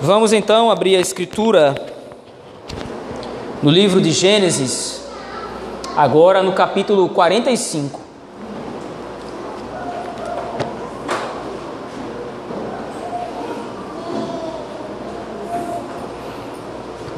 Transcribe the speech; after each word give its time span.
Vamos 0.00 0.34
então 0.34 0.70
abrir 0.70 0.94
a 0.94 1.00
escritura 1.00 1.74
no 3.62 3.70
livro 3.70 3.98
de 3.98 4.12
Gênesis, 4.12 5.02
agora 5.96 6.42
no 6.42 6.52
capítulo 6.52 7.08
45. 7.08 7.98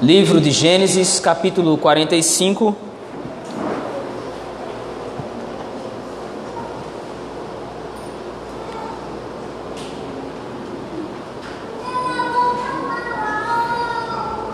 Livro 0.00 0.40
de 0.40 0.52
Gênesis, 0.52 1.18
capítulo 1.18 1.76
45. 1.78 2.87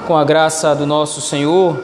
Com 0.06 0.18
a 0.18 0.22
graça 0.22 0.74
do 0.74 0.86
nosso 0.86 1.22
Senhor, 1.22 1.82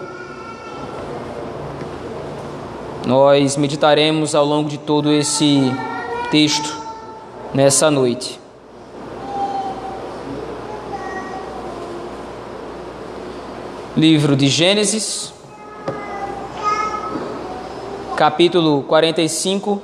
nós 3.06 3.56
meditaremos 3.56 4.34
ao 4.34 4.44
longo 4.44 4.68
de 4.68 4.76
todo 4.76 5.10
esse 5.10 5.72
texto 6.30 6.76
nessa 7.54 7.90
noite. 7.90 8.38
Livro 13.96 14.36
de 14.36 14.48
Gênesis, 14.48 15.32
capítulo 18.16 18.82
45. 18.82 19.80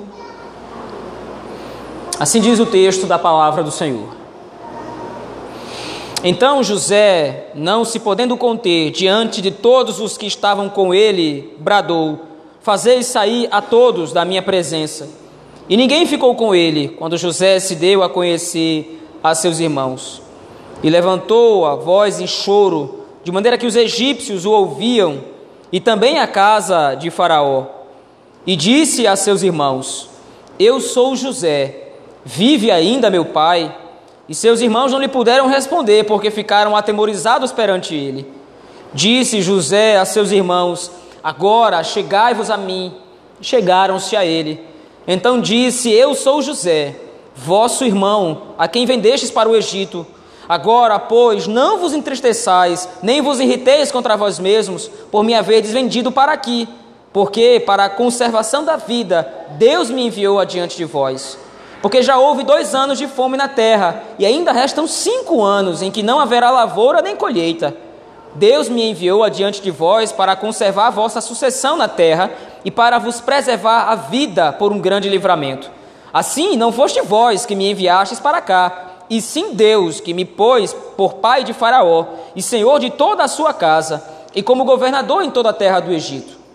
Assim 2.21 2.43
diz 2.43 2.61
o 2.61 2.67
texto 2.67 3.07
da 3.07 3.19
palavra 3.19 3.63
do 3.63 3.71
Senhor. 3.71 4.16
Então 6.29 6.61
José, 6.61 7.51
não 7.55 7.85
se 7.85 8.01
podendo 8.01 8.37
conter 8.37 8.91
diante 8.91 9.41
de 9.41 9.53
todos 9.53 10.01
os 10.01 10.19
que 10.19 10.27
estavam 10.27 10.69
com 10.69 10.93
ele, 10.93 11.55
bradou: 11.61 12.19
Fazei 12.61 13.05
sair 13.05 13.47
a 13.49 13.63
todos 13.63 14.13
da 14.13 14.25
minha 14.25 14.43
presença. 14.43 15.09
E 15.69 15.77
ninguém 15.77 16.05
ficou 16.05 16.35
com 16.35 16.53
ele 16.53 16.89
quando 16.89 17.17
José 17.17 17.61
se 17.61 17.77
deu 17.77 18.03
a 18.03 18.11
conhecer 18.11 19.01
a 19.23 19.37
seus 19.37 19.61
irmãos. 19.61 20.21
E 20.83 20.91
levantou 20.91 21.65
a 21.65 21.77
voz 21.77 22.19
em 22.19 22.27
choro, 22.27 23.05
de 23.23 23.31
maneira 23.31 23.57
que 23.57 23.67
os 23.67 23.77
egípcios 23.77 24.45
o 24.45 24.51
ouviam, 24.51 25.21
e 25.71 25.79
também 25.79 26.19
a 26.19 26.27
casa 26.27 26.97
de 26.97 27.09
Faraó. 27.09 27.67
E 28.45 28.57
disse 28.57 29.07
a 29.07 29.15
seus 29.15 29.45
irmãos: 29.45 30.11
Eu 30.59 30.81
sou 30.81 31.15
José, 31.15 31.93
vive 32.25 32.73
ainda 32.73 33.11
meu 33.11 33.27
pai? 33.27 33.86
E 34.29 34.35
seus 34.35 34.61
irmãos 34.61 34.91
não 34.91 34.99
lhe 34.99 35.09
puderam 35.09 35.47
responder, 35.47 36.05
porque 36.05 36.31
ficaram 36.31 36.77
atemorizados 36.77 37.53
perante 37.53 37.95
ele. 37.95 38.27
Disse 38.93 39.41
José 39.41 39.99
a 39.99 40.05
seus 40.05 40.33
irmãos: 40.33 40.91
Agora 41.23 41.83
chegai-vos 41.85 42.51
a 42.51 42.57
mim. 42.57 42.95
Chegaram-se 43.41 44.17
a 44.17 44.25
ele. 44.25 44.61
Então 45.07 45.41
disse: 45.41 45.93
Eu 45.93 46.15
sou 46.15 46.43
José, 46.43 46.97
vosso 47.35 47.85
irmão, 47.85 48.55
a 48.59 48.67
quem 48.67 48.87
vendestes 48.87 49.31
para 49.31 49.49
o 49.49 49.55
Egito. 49.55 50.07
Agora, 50.49 50.99
pois, 50.99 51.47
não 51.47 51.79
vos 51.79 51.93
entristeçais, 51.93 52.89
nem 53.03 53.21
vos 53.21 53.41
irriteis 53.41 53.91
contra 53.91 54.17
vós 54.17 54.39
mesmos, 54.39 54.89
por 55.11 55.25
me 55.25 55.35
haverdes 55.35 55.73
vendido 55.73 56.13
para 56.13 56.33
aqui, 56.33 56.69
porque 57.13 57.61
para 57.67 57.87
a 57.87 57.91
conservação 57.91 58.65
da 58.65 58.77
vida 58.77 59.29
Deus 59.59 59.91
me 59.91 60.07
enviou 60.07 60.39
adiante 60.39 60.77
de 60.77 60.85
vós. 60.85 61.37
Porque 61.83 62.03
já 62.03 62.19
houve 62.19 62.43
dois 62.43 62.75
anos 62.75 62.99
de 62.99 63.07
fome 63.07 63.37
na 63.37 63.49
terra, 63.49 64.03
e 64.19 64.27
ainda 64.27 64.53
restam 64.53 64.87
cinco 64.87 65.43
anos 65.43 65.83
em 65.83 65.91
que 65.91 66.03
não 66.03 66.19
haverá 66.19 66.51
lavoura 66.51 67.03
nem 67.03 67.15
colheita. 67.15 67.77
Deus 68.35 68.69
me 68.69 68.91
enviou 68.91 69.25
adiante 69.25 69.63
de 69.63 69.71
vós 69.71 70.13
para 70.13 70.37
conservar 70.37 70.89
a 70.89 70.91
vossa 70.91 71.21
sucessão 71.21 71.77
na 71.77 71.89
terra 71.89 72.31
e 72.65 72.71
para 72.71 72.99
vos 72.99 73.21
preservar 73.21 73.91
a 73.91 73.95
vida 73.95 74.53
por 74.53 74.73
um 74.73 74.79
grande 74.79 75.09
livramento. 75.09 75.71
Assim, 76.13 76.57
não 76.57 76.73
foste 76.73 77.01
vós 77.01 77.47
que 77.47 77.55
me 77.55 77.71
enviastes 77.71 78.21
para 78.21 78.41
cá, 78.41 78.95
e 79.09 79.21
sim 79.21 79.55
Deus 79.55 80.01
que 80.01 80.13
me 80.13 80.25
pôs 80.25 80.75
por 80.97 81.15
pai 81.15 81.45
de 81.45 81.53
Faraó 81.53 82.07
e 82.35 82.43
senhor 82.43 82.81
de 82.81 82.91
toda 82.91 83.23
a 83.25 83.29
sua 83.29 83.55
casa, 83.55 84.03
e 84.35 84.43
como 84.43 84.65
governador 84.65 85.23
em 85.23 85.31
toda 85.31 85.51
a 85.51 85.55
terra 85.55 85.81
do 85.81 85.93
Egito. 85.93 86.46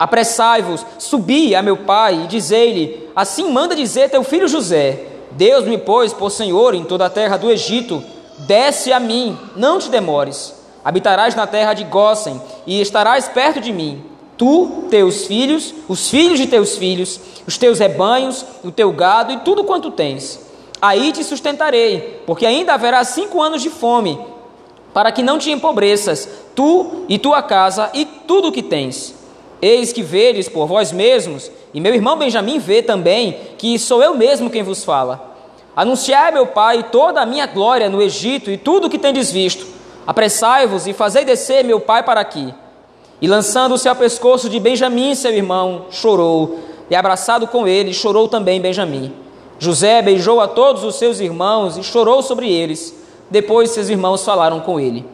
Apressai-vos, 0.00 0.86
subi 0.98 1.54
a 1.54 1.62
meu 1.62 1.76
pai 1.76 2.22
e 2.24 2.26
dizei-lhe: 2.26 3.10
Assim 3.14 3.52
manda 3.52 3.76
dizer 3.76 4.08
teu 4.08 4.24
filho 4.24 4.48
José: 4.48 5.04
Deus 5.32 5.66
me 5.66 5.76
pôs 5.76 6.14
por 6.14 6.30
senhor 6.30 6.74
em 6.74 6.84
toda 6.84 7.04
a 7.04 7.10
terra 7.10 7.36
do 7.36 7.50
Egito. 7.50 8.02
Desce 8.38 8.94
a 8.94 8.98
mim, 8.98 9.38
não 9.54 9.78
te 9.78 9.90
demores. 9.90 10.54
Habitarás 10.82 11.34
na 11.34 11.46
terra 11.46 11.74
de 11.74 11.84
Gósen 11.84 12.40
e 12.66 12.80
estarás 12.80 13.28
perto 13.28 13.60
de 13.60 13.74
mim. 13.74 14.02
Tu, 14.38 14.86
teus 14.88 15.26
filhos, 15.26 15.74
os 15.86 16.08
filhos 16.08 16.38
de 16.38 16.46
teus 16.46 16.78
filhos, 16.78 17.20
os 17.46 17.58
teus 17.58 17.78
rebanhos, 17.78 18.42
o 18.64 18.70
teu 18.70 18.90
gado 18.92 19.34
e 19.34 19.40
tudo 19.40 19.64
quanto 19.64 19.90
tens. 19.90 20.40
Aí 20.80 21.12
te 21.12 21.22
sustentarei, 21.22 22.22
porque 22.24 22.46
ainda 22.46 22.72
haverá 22.72 23.04
cinco 23.04 23.42
anos 23.42 23.60
de 23.60 23.68
fome, 23.68 24.18
para 24.94 25.12
que 25.12 25.22
não 25.22 25.38
te 25.38 25.50
empobreças, 25.50 26.26
tu 26.56 27.04
e 27.06 27.18
tua 27.18 27.42
casa 27.42 27.90
e 27.92 28.06
tudo 28.06 28.48
o 28.48 28.52
que 28.52 28.62
tens. 28.62 29.19
Eis 29.62 29.92
que 29.92 30.02
vedes 30.02 30.48
por 30.48 30.66
vós 30.66 30.90
mesmos, 30.90 31.50
e 31.74 31.80
meu 31.80 31.94
irmão 31.94 32.16
Benjamim 32.16 32.58
vê 32.58 32.82
também, 32.82 33.38
que 33.58 33.78
sou 33.78 34.02
eu 34.02 34.14
mesmo 34.14 34.50
quem 34.50 34.62
vos 34.62 34.84
fala. 34.84 35.34
Anunciai, 35.76 36.32
meu 36.32 36.46
pai, 36.46 36.86
toda 36.90 37.20
a 37.20 37.26
minha 37.26 37.46
glória 37.46 37.88
no 37.88 38.02
Egito 38.02 38.50
e 38.50 38.56
tudo 38.56 38.86
o 38.86 38.90
que 38.90 38.98
tendes 38.98 39.30
visto. 39.30 39.66
Apressai-vos 40.06 40.86
e 40.86 40.92
fazei 40.92 41.24
descer 41.24 41.64
meu 41.64 41.78
pai 41.78 42.02
para 42.02 42.20
aqui. 42.20 42.52
E 43.20 43.28
lançando-se 43.28 43.88
ao 43.88 43.94
pescoço 43.94 44.48
de 44.48 44.58
Benjamim, 44.58 45.14
seu 45.14 45.32
irmão, 45.32 45.86
chorou, 45.90 46.58
e 46.88 46.94
abraçado 46.96 47.46
com 47.46 47.68
ele, 47.68 47.92
chorou 47.92 48.26
também 48.26 48.60
Benjamim. 48.60 49.12
José 49.58 50.00
beijou 50.00 50.40
a 50.40 50.48
todos 50.48 50.82
os 50.82 50.96
seus 50.96 51.20
irmãos 51.20 51.76
e 51.76 51.82
chorou 51.82 52.22
sobre 52.22 52.50
eles. 52.50 52.94
Depois 53.30 53.70
seus 53.70 53.88
irmãos 53.88 54.24
falaram 54.24 54.58
com 54.60 54.80
ele. 54.80 55.04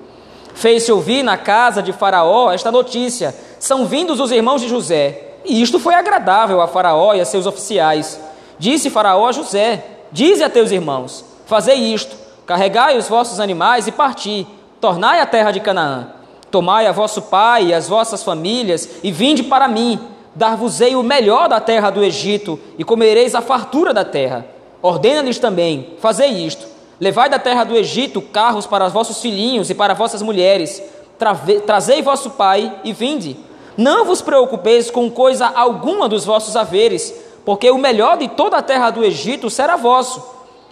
Fez-se 0.55 0.91
ouvir 0.91 1.23
na 1.23 1.37
casa 1.37 1.83
de 1.83 1.93
Faraó 1.93 2.51
esta 2.51 2.73
notícia: 2.73 3.34
são 3.59 3.87
vindos 3.87 4.21
os 4.21 4.31
irmãos 4.31 4.61
de 4.61 4.69
José. 4.69 5.22
E 5.44 5.62
isto 5.62 5.78
foi 5.78 5.94
agradável 5.94 6.61
a 6.61 6.69
Faraó 6.69 7.15
e 7.15 7.21
a 7.21 7.25
seus 7.25 7.47
oficiais. 7.47 8.21
Disse 8.59 8.91
Faraó 8.91 9.28
a 9.28 9.33
José: 9.33 9.84
Dize 10.11 10.43
a 10.43 10.50
teus 10.50 10.71
irmãos: 10.71 11.25
Fazei 11.47 11.77
isto, 11.77 12.16
carregai 12.47 12.97
os 12.97 13.09
vossos 13.09 13.41
animais 13.41 13.87
e 13.87 13.93
parti, 13.93 14.47
tornai 14.81 15.21
a 15.21 15.27
terra 15.27 15.50
de 15.50 15.61
Canaã. 15.61 16.09
Tomai 16.50 16.87
a 16.87 16.93
vosso 16.93 17.22
pai 17.22 17.66
e 17.66 17.75
as 17.75 17.89
vossas 17.89 18.22
famílias 18.22 18.89
e 19.03 19.11
vinde 19.11 19.43
para 19.43 19.69
mim. 19.69 20.00
Dar-vos-ei 20.34 20.95
o 20.95 21.03
melhor 21.03 21.49
da 21.49 21.61
terra 21.61 21.91
do 21.91 22.05
Egito 22.05 22.59
e 22.78 22.84
comereis 22.84 23.34
a 23.34 23.41
fartura 23.41 23.93
da 23.95 24.05
terra. 24.05 24.47
Ordena-lhes 24.83 25.39
também: 25.39 25.95
Fazei 25.99 26.31
isto. 26.47 26.66
Levai 26.99 27.28
da 27.28 27.39
terra 27.39 27.65
do 27.65 27.77
Egito 27.77 28.22
carros 28.22 28.66
para 28.66 28.87
os 28.87 28.93
vossos 28.93 29.21
filhinhos 29.21 29.69
e 29.69 29.75
para 29.75 29.95
vossas 29.95 30.22
mulheres. 30.22 30.83
Trazei 31.19 32.03
vosso 32.03 32.31
pai 32.31 32.81
e 32.84 32.93
vinde. 32.93 33.37
Não 33.77 34.04
vos 34.04 34.22
preocupeis 34.22 34.91
com 34.91 35.10
coisa 35.10 35.47
alguma 35.47 36.09
dos 36.09 36.25
vossos 36.25 36.56
haveres, 36.56 37.15
porque 37.44 37.71
o 37.71 37.78
melhor 37.78 38.16
de 38.16 38.28
toda 38.28 38.56
a 38.56 38.62
terra 38.62 38.91
do 38.91 39.04
Egito 39.04 39.50
será 39.50 39.77
vosso. 39.77 40.22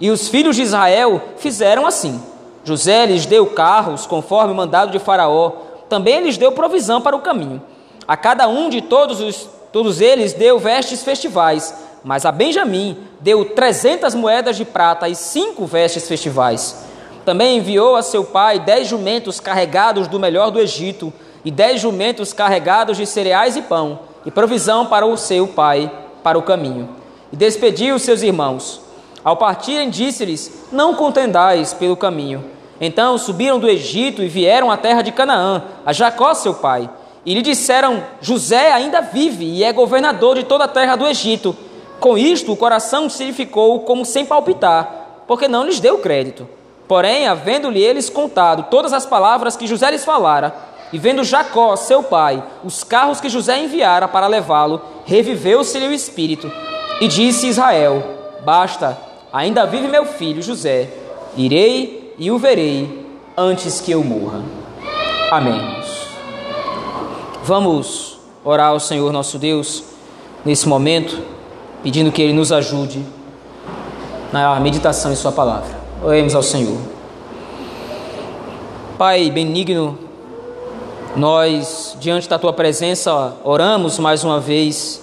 E 0.00 0.10
os 0.10 0.28
filhos 0.28 0.56
de 0.56 0.62
Israel 0.62 1.21
fizeram 1.37 1.87
assim. 1.87 2.21
José 2.65 3.06
lhes 3.06 3.27
deu 3.27 3.47
carros, 3.47 4.06
conforme 4.06 4.53
o 4.53 4.56
mandado 4.56 4.91
de 4.91 4.99
Faraó. 4.99 5.53
Também 5.88 6.21
lhes 6.22 6.38
deu 6.38 6.53
provisão 6.53 7.00
para 7.00 7.15
o 7.15 7.21
caminho. 7.21 7.62
A 8.09 8.16
cada 8.16 8.49
um 8.49 8.69
de 8.69 8.82
todos, 8.82 9.21
os, 9.21 9.49
todos 9.72 10.00
eles 10.00 10.32
deu 10.32 10.59
vestes 10.59 11.03
festivais, 11.03 11.75
mas 12.03 12.26
a 12.26 12.32
Benjamim 12.32 12.99
deu 13.21 13.44
trezentas 13.44 14.15
moedas 14.15 14.56
de 14.56 14.65
prata 14.65 15.09
e 15.09 15.15
cinco 15.15 15.66
vestes 15.66 16.09
festivais. 16.09 16.84
Também 17.25 17.57
enviou 17.57 17.97
a 17.97 18.03
seu 18.03 18.25
pai 18.25 18.59
dez 18.59 18.87
jumentos 18.87 19.41
carregados 19.41 20.06
do 20.06 20.21
melhor 20.21 20.50
do 20.50 20.61
Egito, 20.61 21.12
e 21.44 21.50
dez 21.50 21.81
jumentos 21.81 22.32
carregados 22.32 22.97
de 22.97 23.06
cereais 23.06 23.56
e 23.56 23.62
pão, 23.62 24.00
e 24.25 24.31
provisão 24.31 24.87
para 24.87 25.06
o 25.06 25.17
seu 25.17 25.47
pai 25.47 25.91
para 26.23 26.38
o 26.38 26.43
caminho. 26.43 26.88
E 27.32 27.37
despediu 27.37 27.99
seus 27.99 28.23
irmãos. 28.23 28.81
Ao 29.23 29.37
partirem, 29.37 29.91
disse-lhes: 29.91 30.67
Não 30.71 30.94
contendais 30.94 31.73
pelo 31.73 31.97
caminho. 31.97 32.44
Então 32.81 33.17
subiram 33.17 33.59
do 33.59 33.69
Egito 33.69 34.23
e 34.23 34.29
vieram 34.29 34.70
à 34.70 34.77
terra 34.77 35.03
de 35.03 35.12
Canaã, 35.12 35.62
a 35.85 35.93
Jacó 35.93 36.35
seu 36.35 36.55
pai. 36.55 36.88
E 37.25 37.35
lhe 37.35 37.43
disseram: 37.43 38.03
José 38.20 38.73
ainda 38.73 39.00
vive 39.00 39.44
e 39.44 39.65
é 39.65 39.73
governador 39.73 40.37
de 40.37 40.44
toda 40.44 40.65
a 40.65 40.69
terra 40.69 40.97
do 40.97 41.06
Egito. 41.06 41.56
Com 42.00 42.19
isto, 42.19 42.53
o 42.53 42.56
coração 42.56 43.09
se 43.09 43.32
ficou 43.32 43.81
como 43.81 44.05
sem 44.05 44.27
palpitar, 44.27 45.23
porque 45.27 45.49
não 45.49 45.65
lhes 45.65 45.81
deu 45.81 45.99
crédito. 45.99 46.47
Porém, 46.86 47.26
havendo-lhe 47.26 47.82
eles 47.82 48.10
contado 48.10 48.66
todas 48.70 48.92
as 48.92 49.06
palavras 49.06 49.56
que 49.56 49.66
José 49.66 49.90
lhes 49.90 50.04
falara, 50.04 50.54
e 50.92 50.98
vendo 50.98 51.25
Jacó, 51.25 51.75
seu 51.76 52.02
pai, 52.02 52.42
os 52.62 52.84
carros 52.84 53.20
que 53.20 53.28
José 53.28 53.58
enviara 53.58 54.06
para 54.06 54.26
levá-lo, 54.26 54.81
reviveu-se-lhe 55.04 55.88
o 55.88 55.92
espírito. 55.92 56.50
E 57.00 57.08
disse 57.08 57.48
Israel: 57.48 58.02
Basta, 58.44 58.96
ainda 59.32 59.66
vive 59.66 59.88
meu 59.88 60.04
filho 60.06 60.42
José. 60.42 60.88
Irei 61.36 62.14
e 62.16 62.31
o 62.31 62.38
verei, 62.38 63.06
antes 63.36 63.81
que 63.81 63.90
eu 63.90 64.04
morra. 64.04 64.42
Amém. 65.31 65.82
Vamos 67.42 68.20
orar 68.44 68.69
ao 68.69 68.78
Senhor 68.78 69.12
nosso 69.12 69.36
Deus 69.36 69.82
nesse 70.44 70.69
momento, 70.69 71.20
pedindo 71.82 72.12
que 72.12 72.22
Ele 72.22 72.32
nos 72.32 72.52
ajude 72.52 73.04
na 74.32 74.60
meditação 74.60 75.10
em 75.10 75.16
Sua 75.16 75.32
palavra. 75.32 75.83
Oremos 76.05 76.35
ao 76.35 76.43
Senhor. 76.43 76.77
Pai 78.99 79.31
benigno, 79.31 79.99
nós, 81.17 81.97
diante 81.99 82.29
da 82.29 82.39
Tua 82.39 82.53
presença, 82.53 83.33
oramos 83.43 83.99
mais 83.99 84.23
uma 84.23 84.39
vez, 84.39 85.01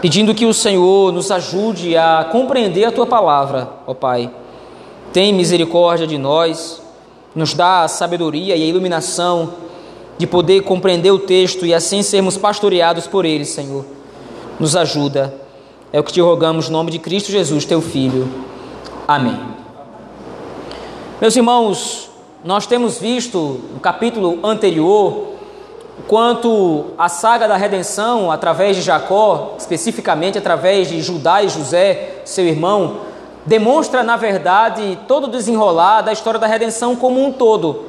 pedindo 0.00 0.32
que 0.32 0.46
o 0.46 0.54
Senhor 0.54 1.12
nos 1.12 1.32
ajude 1.32 1.96
a 1.96 2.28
compreender 2.30 2.84
a 2.84 2.92
Tua 2.92 3.06
palavra, 3.06 3.70
ó 3.84 3.92
Pai. 3.92 4.30
Tem 5.12 5.34
misericórdia 5.34 6.06
de 6.06 6.16
nós, 6.16 6.80
nos 7.34 7.52
dá 7.52 7.82
a 7.82 7.88
sabedoria 7.88 8.54
e 8.54 8.62
a 8.62 8.66
iluminação 8.66 9.54
de 10.16 10.28
poder 10.28 10.62
compreender 10.62 11.10
o 11.10 11.18
texto 11.18 11.66
e 11.66 11.74
assim 11.74 12.04
sermos 12.04 12.36
pastoreados 12.36 13.08
por 13.08 13.24
ele, 13.24 13.44
Senhor. 13.44 13.84
Nos 14.60 14.76
ajuda. 14.76 15.34
É 15.92 15.98
o 15.98 16.04
que 16.04 16.12
te 16.12 16.20
rogamos 16.20 16.68
no 16.68 16.78
nome 16.78 16.92
de 16.92 17.00
Cristo 17.00 17.32
Jesus, 17.32 17.64
teu 17.64 17.80
Filho. 17.80 18.28
Amém. 19.08 19.49
Meus 21.20 21.36
irmãos, 21.36 22.08
nós 22.42 22.64
temos 22.64 22.98
visto 22.98 23.60
no 23.74 23.78
capítulo 23.78 24.38
anterior 24.42 25.34
quanto 26.08 26.86
a 26.96 27.10
saga 27.10 27.46
da 27.46 27.58
redenção 27.58 28.32
através 28.32 28.74
de 28.74 28.80
Jacó, 28.80 29.54
especificamente 29.58 30.38
através 30.38 30.88
de 30.88 31.02
Judá 31.02 31.42
e 31.42 31.50
José, 31.50 32.22
seu 32.24 32.46
irmão, 32.46 33.00
demonstra 33.44 34.02
na 34.02 34.16
verdade 34.16 34.98
todo 35.06 35.24
o 35.24 35.30
desenrolar 35.30 36.00
da 36.00 36.10
história 36.10 36.40
da 36.40 36.46
redenção 36.46 36.96
como 36.96 37.22
um 37.22 37.30
todo. 37.30 37.84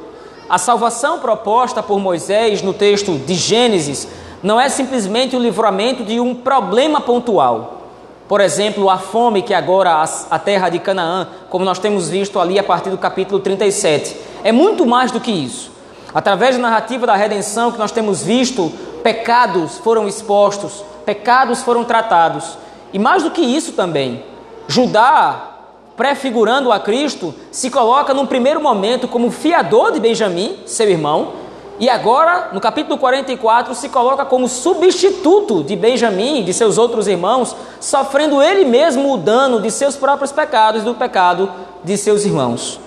A 0.46 0.58
salvação 0.58 1.18
proposta 1.18 1.82
por 1.82 1.98
Moisés 1.98 2.60
no 2.60 2.74
texto 2.74 3.14
de 3.16 3.32
Gênesis 3.32 4.08
não 4.42 4.60
é 4.60 4.68
simplesmente 4.68 5.34
o 5.34 5.40
livramento 5.40 6.04
de 6.04 6.20
um 6.20 6.34
problema 6.34 7.00
pontual. 7.00 7.81
Por 8.28 8.40
exemplo, 8.40 8.88
a 8.88 8.98
fome 8.98 9.42
que 9.42 9.52
agora 9.52 10.04
a 10.30 10.38
terra 10.38 10.68
de 10.68 10.78
Canaã, 10.78 11.28
como 11.50 11.64
nós 11.64 11.78
temos 11.78 12.08
visto 12.08 12.38
ali 12.38 12.58
a 12.58 12.64
partir 12.64 12.90
do 12.90 12.98
capítulo 12.98 13.40
37. 13.40 14.16
É 14.42 14.52
muito 14.52 14.86
mais 14.86 15.10
do 15.10 15.20
que 15.20 15.30
isso. 15.30 15.70
Através 16.14 16.56
da 16.56 16.62
narrativa 16.62 17.06
da 17.06 17.16
redenção 17.16 17.72
que 17.72 17.78
nós 17.78 17.92
temos 17.92 18.22
visto, 18.22 18.72
pecados 19.02 19.78
foram 19.78 20.06
expostos, 20.06 20.84
pecados 21.04 21.62
foram 21.62 21.84
tratados. 21.84 22.56
E 22.92 22.98
mais 22.98 23.22
do 23.22 23.30
que 23.30 23.40
isso 23.40 23.72
também, 23.72 24.22
Judá 24.68 25.48
prefigurando 25.96 26.72
a 26.72 26.80
Cristo, 26.80 27.34
se 27.50 27.70
coloca 27.70 28.14
num 28.14 28.26
primeiro 28.26 28.60
momento 28.60 29.06
como 29.06 29.30
fiador 29.30 29.92
de 29.92 30.00
Benjamim, 30.00 30.58
seu 30.66 30.88
irmão, 30.88 31.34
e 31.82 31.90
agora, 31.90 32.50
no 32.52 32.60
capítulo 32.60 32.96
44, 32.96 33.74
se 33.74 33.88
coloca 33.88 34.24
como 34.24 34.46
substituto 34.46 35.64
de 35.64 35.74
Benjamim 35.74 36.38
e 36.38 36.44
de 36.44 36.54
seus 36.54 36.78
outros 36.78 37.08
irmãos, 37.08 37.56
sofrendo 37.80 38.40
ele 38.40 38.64
mesmo 38.64 39.12
o 39.12 39.16
dano 39.16 39.60
de 39.60 39.68
seus 39.68 39.96
próprios 39.96 40.30
pecados 40.30 40.82
e 40.82 40.84
do 40.84 40.94
pecado 40.94 41.50
de 41.82 41.96
seus 41.96 42.24
irmãos. 42.24 42.78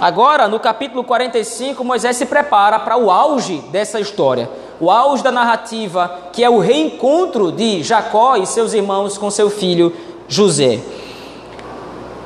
Agora, 0.00 0.48
no 0.48 0.58
capítulo 0.58 1.04
45, 1.04 1.84
Moisés 1.84 2.16
se 2.16 2.24
prepara 2.24 2.78
para 2.78 2.96
o 2.96 3.10
auge 3.10 3.58
dessa 3.70 4.00
história, 4.00 4.48
o 4.80 4.90
auge 4.90 5.22
da 5.22 5.30
narrativa, 5.30 6.10
que 6.32 6.42
é 6.42 6.48
o 6.48 6.58
reencontro 6.58 7.52
de 7.52 7.82
Jacó 7.82 8.34
e 8.36 8.46
seus 8.46 8.72
irmãos 8.72 9.18
com 9.18 9.30
seu 9.30 9.50
filho 9.50 9.94
José. 10.26 10.80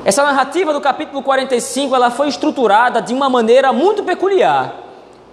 Essa 0.05 0.23
narrativa 0.23 0.71
do 0.71 0.79
capítulo 0.79 1.21
45 1.21 1.93
ela 1.93 2.09
foi 2.09 2.29
estruturada 2.29 3.01
de 3.01 3.13
uma 3.13 3.27
maneira 3.27 3.73
muito 3.73 4.03
peculiar. 4.03 4.82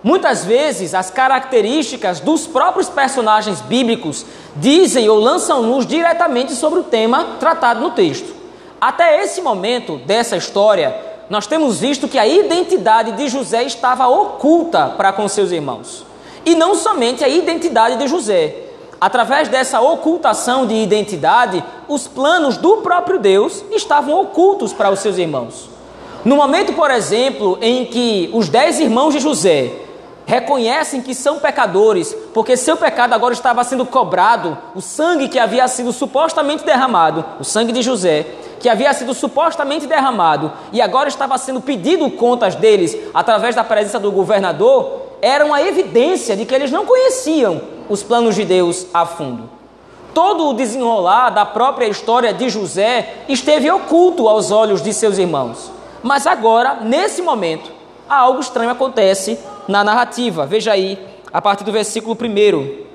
Muitas 0.03 0.45
vezes 0.45 0.95
as 0.95 1.11
características 1.11 2.21
dos 2.21 2.47
próprios 2.47 2.89
personagens 2.89 3.61
bíblicos 3.61 4.25
dizem 4.57 5.09
ou 5.09 5.19
lançam 5.19 5.61
luz 5.61 5.87
diretamente 5.87 6.53
sobre 6.53 6.81
o 6.81 6.85
tema 6.85 7.37
tratado 7.39 7.81
no 7.81 7.91
texto. 7.91 8.35
Até 8.81 9.23
esse 9.23 9.43
momento 9.43 9.99
dessa 9.99 10.37
história, 10.37 10.97
nós 11.29 11.47
temos 11.47 11.79
visto 11.79 12.09
que 12.09 12.19
a 12.19 12.27
identidade 12.27 13.13
de 13.13 13.29
José 13.29 13.63
estava 13.65 14.09
oculta 14.09 14.95
para 14.97 15.13
com 15.13 15.29
seus 15.29 15.53
irmãos. 15.53 16.07
E 16.47 16.55
não 16.55 16.75
somente 16.75 17.23
a 17.23 17.29
identidade 17.29 17.97
de 17.97 18.09
José, 18.09 18.71
Através 19.01 19.49
dessa 19.49 19.81
ocultação 19.81 20.67
de 20.67 20.75
identidade, 20.75 21.65
os 21.89 22.07
planos 22.07 22.59
do 22.59 22.79
próprio 22.79 23.19
Deus 23.19 23.65
estavam 23.71 24.21
ocultos 24.21 24.75
para 24.75 24.91
os 24.91 25.01
seus 25.01 25.17
irmãos. 25.17 25.71
No 26.23 26.37
momento, 26.37 26.75
por 26.75 26.91
exemplo, 26.91 27.57
em 27.63 27.87
que 27.87 28.29
os 28.35 28.51
dez 28.51 28.79
irmãos 28.79 29.15
de 29.15 29.21
José 29.21 29.73
reconhecem 30.31 31.03
que 31.03 31.13
são 31.13 31.41
pecadores, 31.41 32.17
porque 32.33 32.57
seu 32.57 32.77
pecado 32.77 33.13
agora 33.13 33.35
estava 33.35 33.65
sendo 33.65 33.85
cobrado, 33.85 34.57
o 34.77 34.81
sangue 34.81 35.27
que 35.27 35.41
havia 35.41 35.67
sido 35.67 35.93
supostamente 35.93 36.65
derramado, 36.65 37.25
o 37.41 37.45
sangue 37.45 37.73
de 37.73 37.83
José, 37.83 38.25
que 38.61 38.69
havia 38.69 38.93
sido 38.93 39.13
supostamente 39.13 39.89
derramado 39.89 40.53
e 40.73 40.81
agora 40.81 41.09
estava 41.09 41.37
sendo 41.37 41.61
pedido 41.61 42.09
contas 42.13 42.55
deles 42.55 42.97
através 43.13 43.57
da 43.57 43.65
presença 43.65 43.99
do 43.99 44.13
governador, 44.13 45.03
era 45.21 45.45
uma 45.45 45.61
evidência 45.63 46.37
de 46.37 46.47
que 46.47 46.55
eles 46.55 46.71
não 46.71 46.87
conheciam 46.87 47.61
os 47.89 48.05
planos 48.05 48.37
de 48.37 48.45
Deus 48.45 48.87
a 48.95 49.05
fundo. 49.05 49.51
Todo 50.15 50.47
o 50.47 50.55
desenrolar 50.55 51.31
da 51.31 51.45
própria 51.45 51.89
história 51.89 52.33
de 52.33 52.49
José 52.49 53.25
esteve 53.29 53.69
oculto 53.69 54.29
aos 54.29 54.53
olhos 54.53 54.81
de 54.81 54.93
seus 54.93 55.19
irmãos. 55.19 55.73
Mas 56.05 56.25
agora, 56.25 56.77
nesse 56.83 57.21
momento, 57.21 57.81
algo 58.09 58.41
estranho 58.41 58.71
acontece 58.71 59.37
na 59.71 59.85
narrativa. 59.85 60.45
Veja 60.45 60.73
aí, 60.73 60.99
a 61.33 61.41
partir 61.41 61.65
do 61.65 61.73
versículo 61.73 62.17
1. 62.21 62.91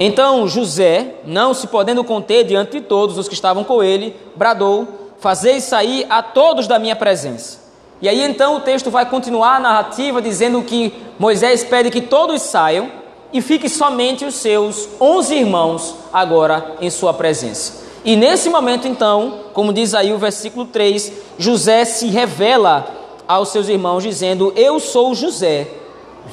Então 0.00 0.48
José, 0.48 1.16
não 1.26 1.52
se 1.52 1.66
podendo 1.66 2.02
conter 2.02 2.44
diante 2.44 2.72
de 2.72 2.80
todos 2.80 3.18
os 3.18 3.28
que 3.28 3.34
estavam 3.34 3.62
com 3.62 3.82
ele, 3.82 4.16
bradou: 4.34 4.88
Fazei 5.18 5.60
sair 5.60 6.06
a 6.08 6.22
todos 6.22 6.66
da 6.66 6.78
minha 6.78 6.96
presença. 6.96 7.60
E 8.00 8.08
aí 8.08 8.22
então 8.22 8.56
o 8.56 8.60
texto 8.60 8.90
vai 8.90 9.04
continuar 9.04 9.56
a 9.56 9.60
narrativa 9.60 10.22
dizendo 10.22 10.62
que 10.62 10.94
Moisés 11.18 11.62
pede 11.62 11.90
que 11.90 12.00
todos 12.00 12.40
saiam 12.40 12.90
e 13.30 13.42
fique 13.42 13.68
somente 13.68 14.24
os 14.24 14.36
seus 14.36 14.88
onze 14.98 15.34
irmãos 15.34 15.94
agora 16.10 16.76
em 16.80 16.88
sua 16.88 17.12
presença. 17.12 17.84
E 18.02 18.16
nesse 18.16 18.48
momento 18.48 18.88
então, 18.88 19.40
como 19.52 19.74
diz 19.74 19.92
aí 19.92 20.14
o 20.14 20.18
versículo 20.18 20.64
3, 20.64 21.12
José 21.38 21.84
se 21.84 22.06
revela 22.06 22.99
aos 23.30 23.50
seus 23.50 23.68
irmãos 23.68 24.02
dizendo: 24.02 24.52
Eu 24.56 24.80
sou 24.80 25.14
José, 25.14 25.68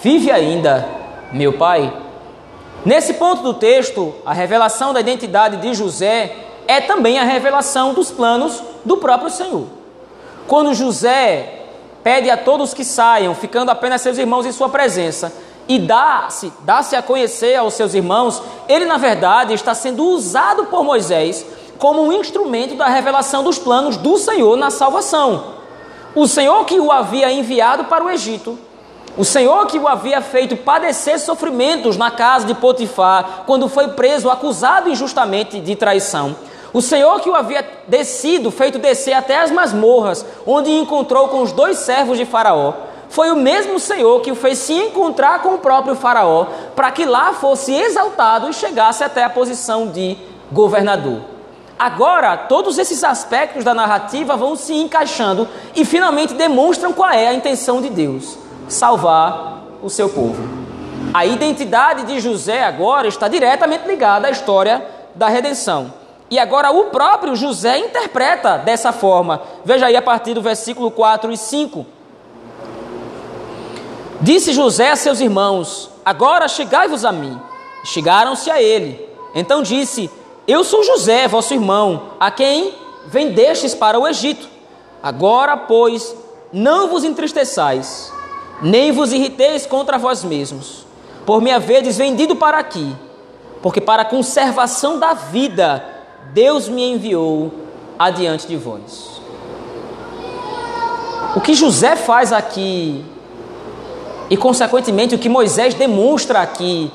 vive 0.02 0.32
ainda 0.32 0.88
meu 1.32 1.54
pai? 1.54 1.94
Nesse 2.84 3.14
ponto 3.14 3.44
do 3.44 3.54
texto, 3.54 4.16
a 4.26 4.34
revelação 4.34 4.94
da 4.94 5.00
identidade 5.00 5.58
de 5.58 5.76
José 5.76 6.36
é 6.68 6.82
também 6.82 7.20
a 7.20 7.24
revelação 7.24 7.94
dos 7.94 8.10
planos 8.10 8.64
do 8.84 8.98
próprio 8.98 9.30
Senhor. 9.30 9.66
Quando 10.48 10.74
José 10.74 11.66
pede 12.04 12.32
a 12.32 12.38
todos 12.38 12.74
que 12.74 12.84
saiam, 12.84 13.36
ficando 13.36 13.70
apenas 13.70 14.02
seus 14.02 14.18
irmãos 14.18 14.46
em 14.46 14.52
sua 14.52 14.70
presença, 14.70 15.32
e 15.68 15.78
dá-se 15.78 16.52
dá 16.62 16.82
-se 16.82 16.96
a 16.96 17.04
conhecer 17.04 17.56
aos 17.56 17.76
seus 17.76 17.94
irmãos, 17.94 18.42
ele 18.68 18.86
na 18.86 18.98
verdade 18.98 19.54
está 19.54 19.76
sendo 19.76 20.04
usado 20.04 20.66
por 20.66 20.84
Moisés 20.84 21.46
como 21.78 22.02
um 22.02 22.14
instrumento 22.14 22.74
da 22.74 22.88
revelação 22.88 23.44
dos 23.44 23.60
planos 23.60 23.98
do 23.98 24.18
Senhor 24.18 24.58
na 24.58 24.72
salvação. 24.72 25.57
O 26.18 26.28
Senhor 26.28 26.66
que 26.66 26.80
o 26.80 26.92
havia 26.92 27.32
enviado 27.32 27.84
para 27.84 28.04
o 28.04 28.10
Egito, 28.10 28.58
o 29.16 29.24
Senhor 29.24 29.68
que 29.68 29.78
o 29.78 29.88
havia 29.88 30.20
feito 30.20 30.58
padecer 30.58 31.20
sofrimentos 31.20 31.96
na 31.96 32.10
casa 32.10 32.48
de 32.48 32.56
Potifar, 32.56 33.44
quando 33.46 33.70
foi 33.70 33.90
preso, 33.90 34.28
acusado 34.28 34.90
injustamente 34.90 35.60
de 35.60 35.76
traição. 35.76 36.36
O 36.74 36.82
Senhor 36.82 37.20
que 37.20 37.30
o 37.30 37.36
havia 37.36 37.64
descido, 37.88 38.50
feito 38.50 38.80
descer 38.80 39.14
até 39.14 39.38
as 39.38 39.52
masmorras, 39.52 40.26
onde 40.44 40.72
encontrou 40.72 41.28
com 41.28 41.44
os 41.44 41.52
dois 41.52 41.78
servos 41.78 42.18
de 42.18 42.26
Faraó, 42.26 42.74
foi 43.10 43.30
o 43.30 43.36
mesmo 43.36 43.80
Senhor 43.80 44.20
que 44.22 44.32
o 44.32 44.36
fez 44.36 44.58
se 44.58 44.74
encontrar 44.74 45.44
com 45.44 45.54
o 45.54 45.60
próprio 45.60 45.94
Faraó, 45.94 46.48
para 46.76 46.90
que 46.90 47.06
lá 47.06 47.34
fosse 47.34 47.72
exaltado 47.72 48.50
e 48.50 48.54
chegasse 48.54 49.04
até 49.04 49.24
a 49.24 49.30
posição 49.30 49.90
de 49.90 50.18
governador. 50.52 51.37
Agora, 51.80 52.36
todos 52.36 52.80
esses 52.80 53.04
aspectos 53.04 53.64
da 53.64 53.74
narrativa 53.74 54.36
vão 54.36 54.56
se 54.56 54.74
encaixando 54.74 55.48
e 55.76 55.86
finalmente 55.86 56.34
demonstram 56.34 56.92
qual 56.92 57.12
é 57.12 57.28
a 57.28 57.34
intenção 57.34 57.82
de 57.82 57.90
Deus: 57.90 58.38
salvar 58.68 59.62
o 59.84 59.90
seu 59.90 60.10
povo. 60.10 60.42
A 61.14 61.26
identidade 61.26 62.04
de 62.04 62.20
José 62.20 62.64
agora 62.64 63.08
está 63.08 63.28
diretamente 63.28 63.88
ligada 63.88 64.28
à 64.28 64.32
história 64.32 64.84
da 65.14 65.28
redenção. 65.28 65.94
E 66.30 66.40
agora 66.40 66.72
o 66.72 66.86
próprio 66.86 67.36
José 67.36 67.78
interpreta 67.78 68.58
dessa 68.58 68.92
forma. 68.92 69.42
Veja 69.64 69.86
aí 69.86 69.96
a 69.96 70.02
partir 70.02 70.34
do 70.34 70.42
versículo 70.42 70.92
4 70.92 71.32
e 71.32 71.38
5. 71.38 71.86
Disse 74.20 74.52
José 74.52 74.90
a 74.90 74.96
seus 74.96 75.22
irmãos: 75.22 75.92
Agora 76.04 76.48
chegai-vos 76.48 77.06
a 77.06 77.12
mim. 77.12 77.40
Chegaram-se 77.86 78.50
a 78.50 78.62
ele. 78.62 79.08
Então 79.34 79.62
disse: 79.62 80.10
Eu 80.48 80.64
sou 80.64 80.82
José, 80.82 81.28
vosso 81.28 81.54
irmão, 81.54 82.12
a 82.18 82.32
quem 82.32 82.74
vendestes 83.08 83.76
para 83.76 84.00
o 84.00 84.08
Egito. 84.08 84.48
Agora, 85.04 85.58
pois, 85.58 86.16
não 86.54 86.88
vos 86.88 87.04
entristeçais, 87.04 88.14
nem 88.62 88.94
vos 88.94 89.12
irriteis 89.12 89.66
contra 89.66 89.98
vós 89.98 90.24
mesmos, 90.24 90.86
por 91.26 91.42
me 91.42 91.52
haverdes 91.52 91.98
vendido 91.98 92.34
para 92.34 92.60
aqui, 92.60 92.96
porque 93.62 93.82
para 93.82 94.04
a 94.04 94.06
conservação 94.06 94.98
da 94.98 95.14
vida 95.14 95.84
Deus 96.32 96.70
me 96.70 96.94
enviou 96.94 97.52
adiante 98.00 98.48
de 98.48 98.56
vós. 98.56 99.22
O 101.36 101.42
que 101.42 101.54
José 101.54 101.98
faz 101.98 102.32
aqui, 102.32 103.04
e 104.30 104.38
consequentemente 104.38 105.14
o 105.14 105.20
que 105.20 105.28
Moisés 105.28 105.74
demonstra 105.74 106.40
aqui, 106.40 106.90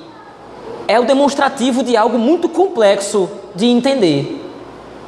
é 0.92 1.00
o 1.00 1.04
demonstrativo 1.04 1.82
de 1.82 1.96
algo 1.96 2.18
muito 2.18 2.50
complexo 2.50 3.26
de 3.54 3.64
entender. 3.64 4.44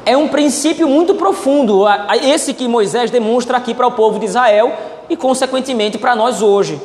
É 0.06 0.16
um 0.16 0.28
princípio 0.28 0.88
muito 0.88 1.14
profundo, 1.14 1.84
esse 2.22 2.54
que 2.54 2.66
Moisés 2.66 3.10
demonstra 3.10 3.58
aqui 3.58 3.74
para 3.74 3.86
o 3.86 3.92
povo 3.92 4.18
de 4.18 4.24
Israel 4.24 4.72
e, 5.10 5.16
consequentemente, 5.16 5.98
para 5.98 6.16
nós 6.16 6.40
hoje. 6.40 6.80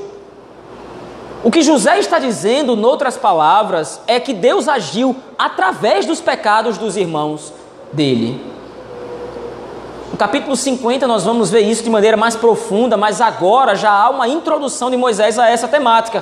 O 1.45 1.49
que 1.49 1.61
José 1.61 1.97
está 1.97 2.19
dizendo, 2.19 2.75
noutras 2.75 3.15
palavras, 3.15 4.01
é 4.05 4.19
que 4.19 4.33
Deus 4.33 4.67
agiu 4.67 5.15
através 5.37 6.05
dos 6.05 6.19
pecados 6.19 6.77
dos 6.77 6.97
irmãos 6.97 7.53
dele. 7.93 8.43
No 10.11 10.17
capítulo 10.17 10.57
50 10.57 11.07
nós 11.07 11.23
vamos 11.23 11.49
ver 11.49 11.61
isso 11.61 11.83
de 11.83 11.89
maneira 11.89 12.17
mais 12.17 12.35
profunda, 12.35 12.97
mas 12.97 13.21
agora 13.21 13.75
já 13.75 13.91
há 13.91 14.09
uma 14.09 14.27
introdução 14.27 14.91
de 14.91 14.97
Moisés 14.97 15.39
a 15.39 15.49
essa 15.49 15.69
temática. 15.69 16.21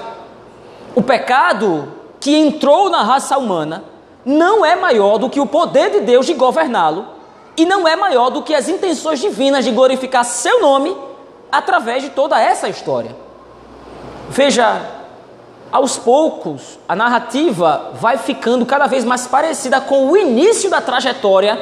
O 0.94 1.02
pecado 1.02 1.97
que 2.20 2.36
entrou 2.36 2.90
na 2.90 3.04
raça 3.04 3.38
humana 3.38 3.84
não 4.26 4.66
é 4.66 4.76
maior 4.76 5.18
do 5.18 5.30
que 5.30 5.40
o 5.40 5.46
poder 5.46 5.92
de 5.92 6.00
Deus 6.02 6.26
de 6.26 6.34
governá-lo 6.34 7.06
e 7.56 7.66
não 7.66 7.88
é 7.88 7.96
maior 7.96 8.30
do 8.30 8.44
que 8.44 8.54
as 8.54 8.68
intenções 8.68 9.20
divinas 9.20 9.64
de 9.64 9.72
glorificar 9.72 10.24
seu 10.24 10.62
nome 10.62 10.96
através 11.52 12.04
de 12.04 12.10
toda 12.10 12.40
essa 12.40 12.70
história. 12.70 13.16
Veja, 14.30 14.82
aos 15.72 15.98
poucos, 15.98 16.80
a 16.88 16.96
narrativa 16.96 17.92
vai 17.94 18.18
ficando 18.18 18.66
cada 18.66 18.86
vez 18.86 19.04
mais 19.04 19.28
parecida 19.28 19.82
com 19.82 20.10
o 20.10 20.18
início 20.18 20.70
da 20.70 20.82
trajetória 20.82 21.60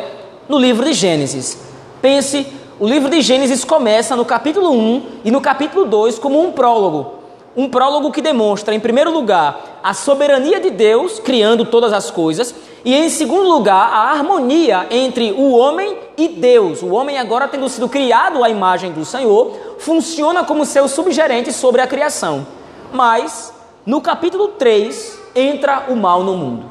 no 0.49 0.59
livro 0.59 0.85
de 0.85 0.93
Gênesis. 0.93 1.57
Pense, 2.01 2.47
o 2.79 2.87
livro 2.87 3.09
de 3.09 3.21
Gênesis 3.21 3.63
começa 3.63 4.15
no 4.15 4.25
capítulo 4.25 4.71
1 4.71 5.21
e 5.23 5.31
no 5.31 5.39
capítulo 5.39 5.85
2 5.85 6.19
como 6.19 6.41
um 6.41 6.51
prólogo. 6.51 7.14
Um 7.55 7.69
prólogo 7.69 8.11
que 8.11 8.21
demonstra, 8.21 8.75
em 8.75 8.79
primeiro 8.79 9.11
lugar, 9.11 9.79
a 9.81 9.93
soberania 9.93 10.59
de 10.59 10.69
Deus 10.69 11.19
criando 11.19 11.63
todas 11.63 11.93
as 11.93 12.11
coisas, 12.11 12.53
e 12.83 12.93
em 12.93 13.09
segundo 13.09 13.47
lugar, 13.47 13.89
a 13.91 14.11
harmonia 14.11 14.87
entre 14.91 15.31
o 15.31 15.55
homem 15.55 15.97
e 16.17 16.27
Deus. 16.27 16.81
O 16.81 16.93
homem, 16.93 17.17
agora 17.17 17.47
tendo 17.47 17.69
sido 17.69 17.87
criado 17.87 18.43
à 18.43 18.49
imagem 18.49 18.91
do 18.91 19.05
Senhor, 19.05 19.53
funciona 19.79 20.43
como 20.43 20.65
seu 20.65 20.87
subgerente 20.87 21.53
sobre 21.53 21.81
a 21.81 21.87
criação. 21.87 22.45
Mas, 22.91 23.53
no 23.85 24.01
capítulo 24.01 24.49
3, 24.49 25.19
entra 25.33 25.85
o 25.87 25.95
mal 25.95 26.23
no 26.23 26.35
mundo. 26.35 26.65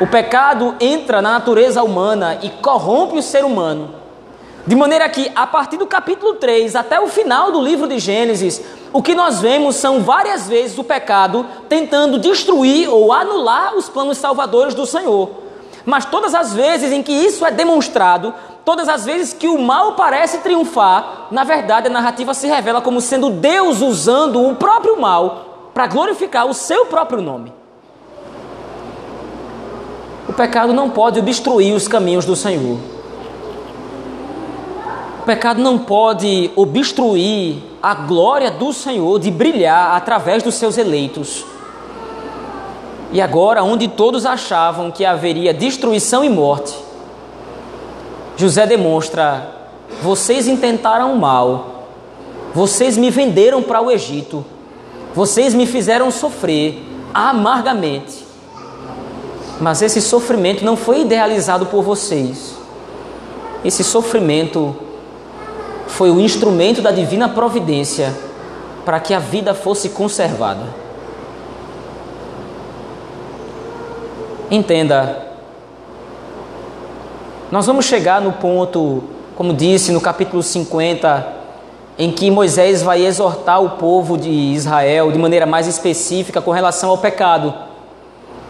O 0.00 0.06
pecado 0.06 0.76
entra 0.80 1.20
na 1.20 1.32
natureza 1.32 1.82
humana 1.82 2.38
e 2.42 2.50
corrompe 2.50 3.18
o 3.18 3.22
ser 3.22 3.44
humano. 3.44 3.97
De 4.68 4.76
maneira 4.76 5.08
que, 5.08 5.32
a 5.34 5.46
partir 5.46 5.78
do 5.78 5.86
capítulo 5.86 6.34
3 6.34 6.76
até 6.76 7.00
o 7.00 7.08
final 7.08 7.50
do 7.50 7.58
livro 7.58 7.88
de 7.88 7.98
Gênesis, 7.98 8.60
o 8.92 9.02
que 9.02 9.14
nós 9.14 9.40
vemos 9.40 9.76
são 9.76 10.02
várias 10.02 10.46
vezes 10.46 10.76
o 10.76 10.84
pecado 10.84 11.46
tentando 11.70 12.18
destruir 12.18 12.86
ou 12.86 13.10
anular 13.10 13.74
os 13.74 13.88
planos 13.88 14.18
salvadores 14.18 14.74
do 14.74 14.84
Senhor. 14.84 15.30
Mas 15.86 16.04
todas 16.04 16.34
as 16.34 16.52
vezes 16.52 16.92
em 16.92 17.02
que 17.02 17.10
isso 17.10 17.46
é 17.46 17.50
demonstrado, 17.50 18.34
todas 18.62 18.90
as 18.90 19.06
vezes 19.06 19.32
que 19.32 19.48
o 19.48 19.58
mal 19.58 19.94
parece 19.94 20.40
triunfar, 20.40 21.28
na 21.30 21.44
verdade 21.44 21.86
a 21.86 21.90
narrativa 21.90 22.34
se 22.34 22.46
revela 22.46 22.82
como 22.82 23.00
sendo 23.00 23.30
Deus 23.30 23.80
usando 23.80 24.46
o 24.46 24.54
próprio 24.54 25.00
mal 25.00 25.70
para 25.72 25.86
glorificar 25.86 26.46
o 26.46 26.52
seu 26.52 26.84
próprio 26.84 27.22
nome. 27.22 27.54
O 30.28 30.32
pecado 30.34 30.74
não 30.74 30.90
pode 30.90 31.18
obstruir 31.18 31.74
os 31.74 31.88
caminhos 31.88 32.26
do 32.26 32.36
Senhor. 32.36 32.97
Pecado 35.28 35.60
não 35.60 35.76
pode 35.76 36.50
obstruir 36.56 37.56
a 37.82 37.94
glória 37.94 38.50
do 38.50 38.72
Senhor 38.72 39.20
de 39.20 39.30
brilhar 39.30 39.94
através 39.94 40.42
dos 40.42 40.54
seus 40.54 40.78
eleitos. 40.78 41.44
E 43.12 43.20
agora, 43.20 43.62
onde 43.62 43.88
todos 43.88 44.24
achavam 44.24 44.90
que 44.90 45.04
haveria 45.04 45.52
destruição 45.52 46.24
e 46.24 46.30
morte, 46.30 46.74
José 48.38 48.66
demonstra: 48.66 49.54
vocês 50.02 50.48
intentaram 50.48 51.14
mal, 51.14 51.88
vocês 52.54 52.96
me 52.96 53.10
venderam 53.10 53.62
para 53.62 53.82
o 53.82 53.90
Egito, 53.90 54.42
vocês 55.14 55.52
me 55.52 55.66
fizeram 55.66 56.10
sofrer 56.10 56.82
amargamente. 57.12 58.24
Mas 59.60 59.82
esse 59.82 60.00
sofrimento 60.00 60.64
não 60.64 60.74
foi 60.74 61.02
idealizado 61.02 61.66
por 61.66 61.82
vocês. 61.82 62.56
Esse 63.62 63.84
sofrimento 63.84 64.87
foi 65.88 66.10
o 66.10 66.20
instrumento 66.20 66.80
da 66.80 66.90
divina 66.90 67.28
providência 67.28 68.14
para 68.84 69.00
que 69.00 69.12
a 69.12 69.18
vida 69.18 69.54
fosse 69.54 69.88
conservada. 69.90 70.62
Entenda, 74.50 75.26
nós 77.50 77.66
vamos 77.66 77.84
chegar 77.84 78.20
no 78.20 78.32
ponto, 78.32 79.04
como 79.36 79.52
disse 79.52 79.92
no 79.92 80.00
capítulo 80.00 80.42
50, 80.42 81.26
em 81.98 82.12
que 82.12 82.30
Moisés 82.30 82.82
vai 82.82 83.04
exortar 83.04 83.62
o 83.62 83.70
povo 83.70 84.16
de 84.16 84.30
Israel 84.30 85.10
de 85.10 85.18
maneira 85.18 85.44
mais 85.44 85.66
específica 85.66 86.40
com 86.40 86.50
relação 86.50 86.90
ao 86.90 86.98
pecado. 86.98 87.52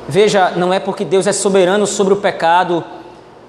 Veja, 0.09 0.52
não 0.57 0.73
é 0.73 0.78
porque 0.78 1.04
Deus 1.04 1.26
é 1.26 1.33
soberano 1.33 1.87
sobre 1.87 2.12
o 2.12 2.16
pecado, 2.16 2.85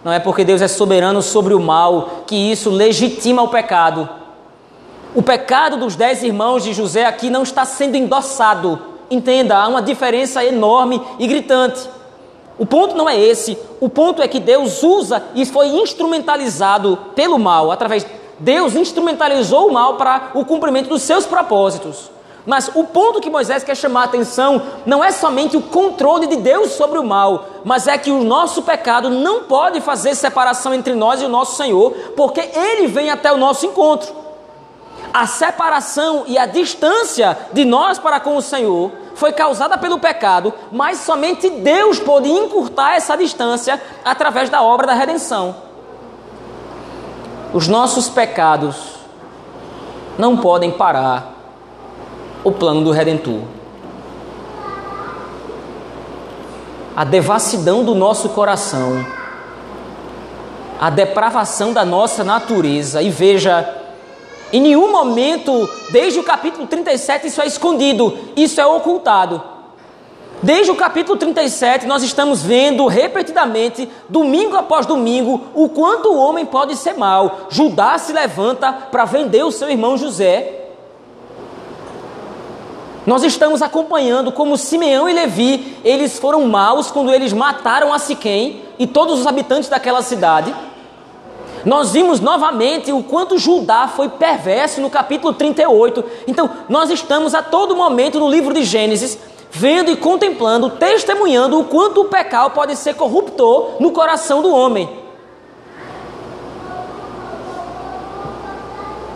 não 0.04 0.12
é 0.12 0.20
porque 0.20 0.46
Deus 0.46 0.62
é 0.62 0.68
soberano 0.68 1.22
sobre 1.22 1.54
o 1.54 1.60
mal, 1.60 2.24
que 2.26 2.36
isso 2.36 2.70
legitima 2.70 3.42
o 3.42 3.50
pecado. 3.50 4.10
O 5.14 5.22
pecado 5.22 5.78
dos 5.78 5.96
dez 5.96 6.24
irmãos 6.24 6.64
de 6.64 6.74
José 6.74 7.06
aqui 7.06 7.30
não 7.30 7.44
está 7.44 7.66
sendo 7.66 7.96
endossado. 7.96 8.80
Entenda, 9.10 9.58
há 9.58 9.68
uma 9.68 9.82
diferença 9.82 10.44
enorme 10.46 11.02
e 11.18 11.28
gritante. 11.28 11.90
O 12.58 12.66
ponto 12.66 12.96
não 12.96 13.10
é 13.10 13.20
esse. 13.20 13.58
O 13.80 13.90
ponto 13.90 14.22
é 14.22 14.28
que 14.28 14.40
Deus 14.40 14.84
usa 14.84 15.24
e 15.34 15.46
foi 15.46 15.68
instrumentalizado 15.68 16.98
pelo 17.16 17.40
mal, 17.40 17.72
através 17.72 18.06
Deus 18.40 18.76
instrumentalizou 18.76 19.68
o 19.68 19.74
mal 19.74 19.96
para 19.96 20.32
o 20.34 20.46
cumprimento 20.46 20.90
dos 20.90 21.02
seus 21.02 21.26
propósitos. 21.26 22.10
Mas 22.46 22.72
o 22.74 22.84
ponto 22.86 23.20
que 23.20 23.30
Moisés 23.30 23.64
quer 23.64 23.76
chamar 23.76 24.02
a 24.02 24.06
atenção 24.06 24.62
não 24.86 25.04
é 25.04 25.12
somente 25.12 25.58
o 25.58 25.62
controle 25.62 26.28
de 26.28 26.38
Deus 26.38 26.72
sobre 26.72 26.98
o 26.98 27.04
mal, 27.04 27.46
mas 27.64 27.88
é 27.88 27.98
que 27.98 28.12
o 28.12 28.24
nosso 28.24 28.62
pecado 28.64 29.10
não 29.10 29.44
pode 29.44 29.82
fazer 29.82 30.16
separação 30.16 30.74
entre 30.74 30.96
nós 30.96 31.22
e 31.22 31.26
o 31.26 31.30
nosso 31.30 31.56
Senhor, 31.58 31.92
porque 32.16 32.42
ele 32.54 32.88
vem 32.88 33.10
até 33.10 33.32
o 33.32 33.38
nosso 33.38 33.66
encontro. 33.66 34.14
A 35.14 35.26
separação 35.26 36.24
e 36.28 36.38
a 36.38 36.46
distância 36.46 37.38
de 37.52 37.66
nós 37.66 37.98
para 37.98 38.20
com 38.20 38.36
o 38.38 38.42
Senhor 38.42 38.92
foi 39.16 39.34
causada 39.34 39.78
pelo 39.78 40.00
pecado, 40.00 40.54
mas 40.72 41.00
somente 41.00 41.50
Deus 41.50 42.00
pôde 42.00 42.30
encurtar 42.30 42.96
essa 42.96 43.18
distância 43.18 43.82
através 44.06 44.50
da 44.50 44.62
obra 44.62 44.88
da 44.88 44.94
redenção. 44.94 45.56
Os 47.54 47.68
nossos 47.68 48.08
pecados 48.08 48.76
não 50.18 50.38
podem 50.38 50.72
parar 50.72 51.39
o 52.44 52.52
plano 52.52 52.84
do 52.84 52.92
Redentor. 52.92 53.42
A 56.96 57.04
devassidão 57.04 57.84
do 57.84 57.96
nosso 57.96 58.30
coração, 58.30 59.06
a 60.80 60.90
depravação 60.90 61.72
da 61.74 61.86
nossa 61.86 62.24
natureza, 62.24 63.02
e 63.02 63.10
veja, 63.10 63.68
em 64.52 64.62
nenhum 64.62 64.92
momento, 64.92 65.70
desde 65.92 66.20
o 66.20 66.24
capítulo 66.24 66.68
37, 66.68 67.28
isso 67.28 67.42
é 67.42 67.48
escondido, 67.48 68.18
isso 68.36 68.60
é 68.60 68.66
ocultado. 68.66 69.42
Desde 70.42 70.72
o 70.72 70.76
capítulo 70.76 71.18
37, 71.18 71.86
nós 71.86 72.02
estamos 72.02 72.42
vendo 72.42 72.86
repetidamente, 72.88 73.90
domingo 74.08 74.56
após 74.56 74.86
domingo, 74.86 75.42
o 75.54 75.68
quanto 75.68 76.10
o 76.10 76.18
homem 76.18 76.46
pode 76.46 76.78
ser 76.78 76.94
mal. 76.94 77.48
Judá 77.50 77.98
se 77.98 78.14
levanta 78.14 78.72
para 78.72 79.04
vender 79.04 79.44
o 79.44 79.52
seu 79.52 79.70
irmão 79.70 79.98
José. 79.98 80.59
Nós 83.06 83.24
estamos 83.24 83.62
acompanhando 83.62 84.32
como 84.32 84.58
Simeão 84.58 85.10
e 85.10 85.14
Levi, 85.14 85.78
eles 85.84 86.20
foram 86.20 86.46
maus 86.46 86.92
quando 86.92 87.14
eles 87.14 87.34
mataram 87.34 87.94
a 87.94 88.00
Siquém 88.00 88.62
e 88.78 88.86
todos 88.86 89.20
os 89.20 89.28
habitantes 89.28 89.70
daquela 89.70 90.02
cidade. 90.02 90.54
Nós 91.66 91.92
vimos 91.92 92.20
novamente 92.20 92.92
o 92.92 93.04
quanto 93.04 93.38
Judá 93.38 93.88
foi 93.88 94.10
perverso 94.10 94.80
no 94.80 94.90
capítulo 94.90 95.34
38. 95.34 96.04
Então, 96.28 96.50
nós 96.70 96.90
estamos 96.90 97.34
a 97.34 97.42
todo 97.42 97.76
momento 97.76 98.20
no 98.20 98.30
livro 98.30 98.54
de 98.54 98.64
Gênesis, 98.64 99.18
vendo 99.52 99.92
e 99.92 99.98
contemplando, 99.98 100.70
testemunhando 100.70 101.60
o 101.60 101.66
quanto 101.66 102.02
o 102.02 102.06
pecado 102.06 102.52
pode 102.52 102.76
ser 102.76 102.96
corruptor 102.96 103.72
no 103.80 103.92
coração 103.92 104.42
do 104.42 104.54
homem. 104.54 105.00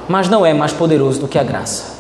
mas 0.08 0.30
não 0.30 0.46
é 0.46 0.54
mais 0.54 0.72
poderoso 0.72 1.22
do 1.22 1.28
que 1.28 1.40
a 1.40 1.44
graça. 1.44 1.93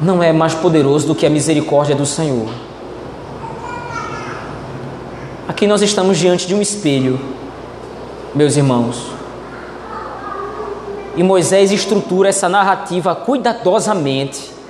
Não 0.00 0.22
é 0.22 0.32
mais 0.32 0.54
poderoso 0.54 1.06
do 1.06 1.14
que 1.14 1.26
a 1.26 1.30
misericórdia 1.30 1.94
do 1.94 2.06
Senhor. 2.06 2.48
Aqui 5.46 5.66
nós 5.66 5.82
estamos 5.82 6.18
diante 6.18 6.46
de 6.46 6.54
um 6.54 6.62
espelho, 6.62 7.20
meus 8.34 8.56
irmãos. 8.56 9.06
E 11.16 11.22
Moisés 11.22 11.70
estrutura 11.70 12.28
essa 12.28 12.48
narrativa 12.48 13.14
cuidadosamente 13.14 14.60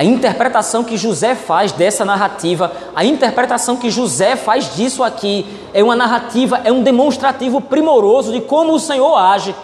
a 0.00 0.04
interpretação 0.04 0.82
que 0.82 0.96
José 0.96 1.34
faz 1.34 1.72
dessa 1.72 2.06
narrativa, 2.06 2.72
a 2.96 3.04
interpretação 3.04 3.76
que 3.76 3.90
José 3.90 4.34
faz 4.34 4.74
disso 4.74 5.04
aqui, 5.04 5.44
é 5.74 5.84
uma 5.84 5.94
narrativa, 5.94 6.58
é 6.64 6.72
um 6.72 6.82
demonstrativo 6.82 7.60
primoroso 7.60 8.32
de 8.32 8.40
como 8.40 8.72
o 8.72 8.80
Senhor 8.80 9.14
age. 9.14 9.54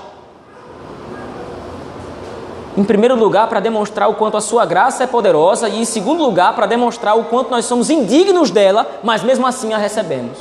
Em 2.77 2.85
primeiro 2.85 3.17
lugar, 3.17 3.49
para 3.49 3.61
demonstrar 3.61 4.09
o 4.11 4.15
quanto 4.15 4.37
a 4.37 4.41
sua 4.41 4.67
graça 4.67 5.05
é 5.05 5.07
poderosa, 5.07 5.69
e 5.69 5.81
em 5.81 5.85
segundo 5.85 6.23
lugar, 6.23 6.55
para 6.55 6.67
demonstrar 6.67 7.17
o 7.19 7.25
quanto 7.25 7.51
nós 7.51 7.65
somos 7.65 7.89
indignos 7.89 8.51
dela, 8.51 9.01
mas 9.03 9.23
mesmo 9.23 9.47
assim 9.47 9.73
a 9.73 9.79
recebemos. 9.79 10.39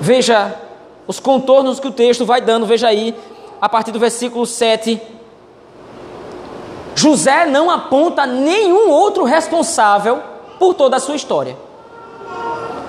Veja 0.00 0.54
os 1.06 1.20
contornos 1.20 1.78
que 1.78 1.86
o 1.86 1.92
texto 1.92 2.24
vai 2.24 2.40
dando, 2.40 2.66
veja 2.66 2.88
aí, 2.88 3.14
a 3.60 3.68
partir 3.68 3.92
do 3.92 3.98
versículo 3.98 4.44
7 4.44 5.00
José 6.96 7.44
não 7.44 7.70
aponta 7.70 8.24
nenhum 8.24 8.90
outro 8.90 9.22
responsável 9.24 10.22
por 10.58 10.72
toda 10.72 10.96
a 10.96 11.00
sua 11.00 11.14
história. 11.14 11.56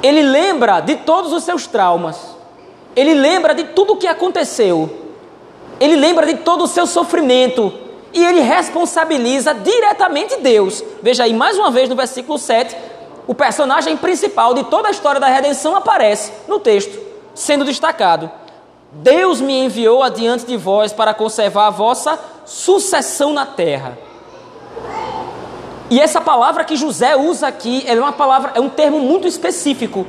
Ele 0.02 0.22
lembra 0.22 0.80
de 0.80 0.96
todos 0.96 1.34
os 1.34 1.44
seus 1.44 1.68
traumas. 1.68 2.18
Ele 2.96 3.14
lembra 3.14 3.54
de 3.54 3.66
tudo 3.66 3.94
o 3.94 3.98
que 3.98 4.08
aconteceu. 4.08 5.07
Ele 5.80 5.96
lembra 5.96 6.26
de 6.26 6.36
todo 6.36 6.64
o 6.64 6.68
seu 6.68 6.86
sofrimento. 6.88 7.74
E 8.14 8.24
ele 8.24 8.40
responsabiliza 8.40 9.54
diretamente 9.54 10.38
Deus. 10.38 10.84
Veja 11.02 11.24
aí, 11.24 11.34
mais 11.34 11.58
uma 11.58 11.70
vez 11.70 11.90
no 11.90 11.96
versículo 11.96 12.38
7, 12.40 12.76
o 13.28 13.36
personagem 13.36 13.98
principal 13.98 14.54
de 14.54 14.64
toda 14.64 14.88
a 14.88 14.92
história 14.92 15.20
da 15.20 15.28
redenção 15.28 15.76
aparece 15.76 16.32
no 16.48 16.60
texto, 16.60 16.98
sendo 17.36 17.66
destacado. 17.66 18.32
Deus 18.92 19.42
me 19.42 19.66
enviou 19.66 20.02
adiante 20.02 20.46
de 20.46 20.56
vós 20.56 20.94
para 20.94 21.14
conservar 21.14 21.68
a 21.68 21.72
vossa 21.72 22.18
sucessão 22.46 23.34
na 23.34 23.46
terra. 23.46 23.98
E 25.90 26.00
essa 26.00 26.20
palavra 26.20 26.64
que 26.64 26.76
José 26.76 27.16
usa 27.16 27.48
aqui 27.48 27.84
é 27.86 27.94
uma 27.94 28.12
palavra, 28.12 28.52
é 28.56 28.60
um 28.60 28.70
termo 28.70 29.00
muito 29.00 29.28
específico. 29.28 30.06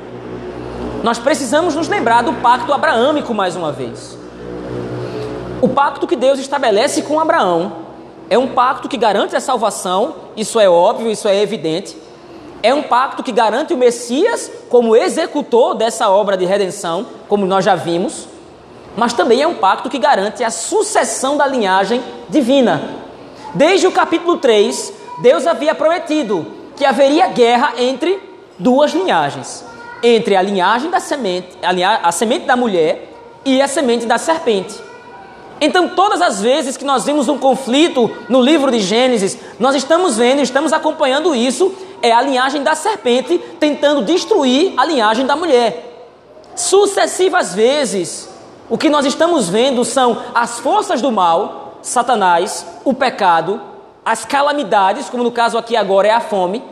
Nós 1.03 1.19
precisamos 1.19 1.75
nos 1.75 1.87
lembrar 1.87 2.23
do 2.23 2.33
pacto 2.33 2.73
abraâmico 2.73 3.33
mais 3.33 3.55
uma 3.55 3.71
vez. 3.71 4.18
O 5.61 5.69
pacto 5.69 6.07
que 6.07 6.15
Deus 6.15 6.39
estabelece 6.39 7.01
com 7.01 7.19
Abraão 7.19 7.71
é 8.29 8.37
um 8.37 8.47
pacto 8.47 8.87
que 8.87 8.97
garante 8.97 9.35
a 9.35 9.41
salvação, 9.41 10.15
isso 10.37 10.59
é 10.59 10.69
óbvio, 10.69 11.11
isso 11.11 11.27
é 11.27 11.41
evidente. 11.41 11.97
É 12.61 12.73
um 12.73 12.83
pacto 12.83 13.23
que 13.23 13.31
garante 13.31 13.73
o 13.73 13.77
Messias 13.77 14.51
como 14.69 14.95
executor 14.95 15.75
dessa 15.75 16.09
obra 16.09 16.37
de 16.37 16.45
redenção, 16.45 17.05
como 17.27 17.45
nós 17.45 17.65
já 17.65 17.75
vimos 17.75 18.27
mas 18.95 19.13
também 19.13 19.41
é 19.41 19.47
um 19.47 19.55
pacto 19.55 19.89
que 19.89 19.97
garante 19.97 20.43
a 20.43 20.49
sucessão 20.49 21.37
da 21.37 21.47
linhagem 21.47 22.03
divina. 22.27 22.81
Desde 23.53 23.87
o 23.87 23.91
capítulo 23.91 24.37
3, 24.37 24.93
Deus 25.21 25.47
havia 25.47 25.73
prometido 25.73 26.45
que 26.75 26.85
haveria 26.85 27.27
guerra 27.27 27.73
entre 27.77 28.21
duas 28.57 28.91
linhagens: 28.91 29.65
entre 30.03 30.35
a 30.35 30.41
linhagem 30.41 30.89
da 30.89 30.99
semente, 30.99 31.57
a, 31.61 31.71
linha, 31.71 31.99
a 32.03 32.11
semente 32.11 32.45
da 32.45 32.55
mulher 32.55 33.09
e 33.45 33.61
a 33.61 33.67
semente 33.67 34.05
da 34.05 34.17
serpente. 34.17 34.75
Então, 35.61 35.89
todas 35.89 36.21
as 36.21 36.41
vezes 36.41 36.77
que 36.77 36.85
nós 36.85 37.05
vimos 37.05 37.27
um 37.27 37.37
conflito 37.37 38.09
no 38.29 38.41
livro 38.41 38.71
de 38.71 38.79
Gênesis, 38.79 39.37
nós 39.59 39.75
estamos 39.75 40.15
vendo, 40.15 40.41
estamos 40.41 40.71
acompanhando 40.71 41.35
isso, 41.35 41.73
é 42.01 42.11
a 42.11 42.21
linhagem 42.21 42.63
da 42.63 42.75
serpente 42.75 43.37
tentando 43.59 44.01
destruir 44.01 44.73
a 44.77 44.85
linhagem 44.85 45.25
da 45.25 45.35
mulher. 45.35 46.07
Sucessivas 46.55 47.53
vezes, 47.53 48.29
o 48.69 48.77
que 48.77 48.89
nós 48.89 49.05
estamos 49.05 49.49
vendo 49.49 49.83
são 49.83 50.17
as 50.33 50.59
forças 50.59 51.01
do 51.01 51.11
mal, 51.11 51.79
Satanás, 51.81 52.65
o 52.85 52.93
pecado, 52.93 53.61
as 54.05 54.23
calamidades, 54.23 55.09
como 55.09 55.23
no 55.23 55.31
caso 55.31 55.57
aqui 55.57 55.75
agora 55.75 56.07
é 56.07 56.11
a 56.11 56.21
fome, 56.21 56.63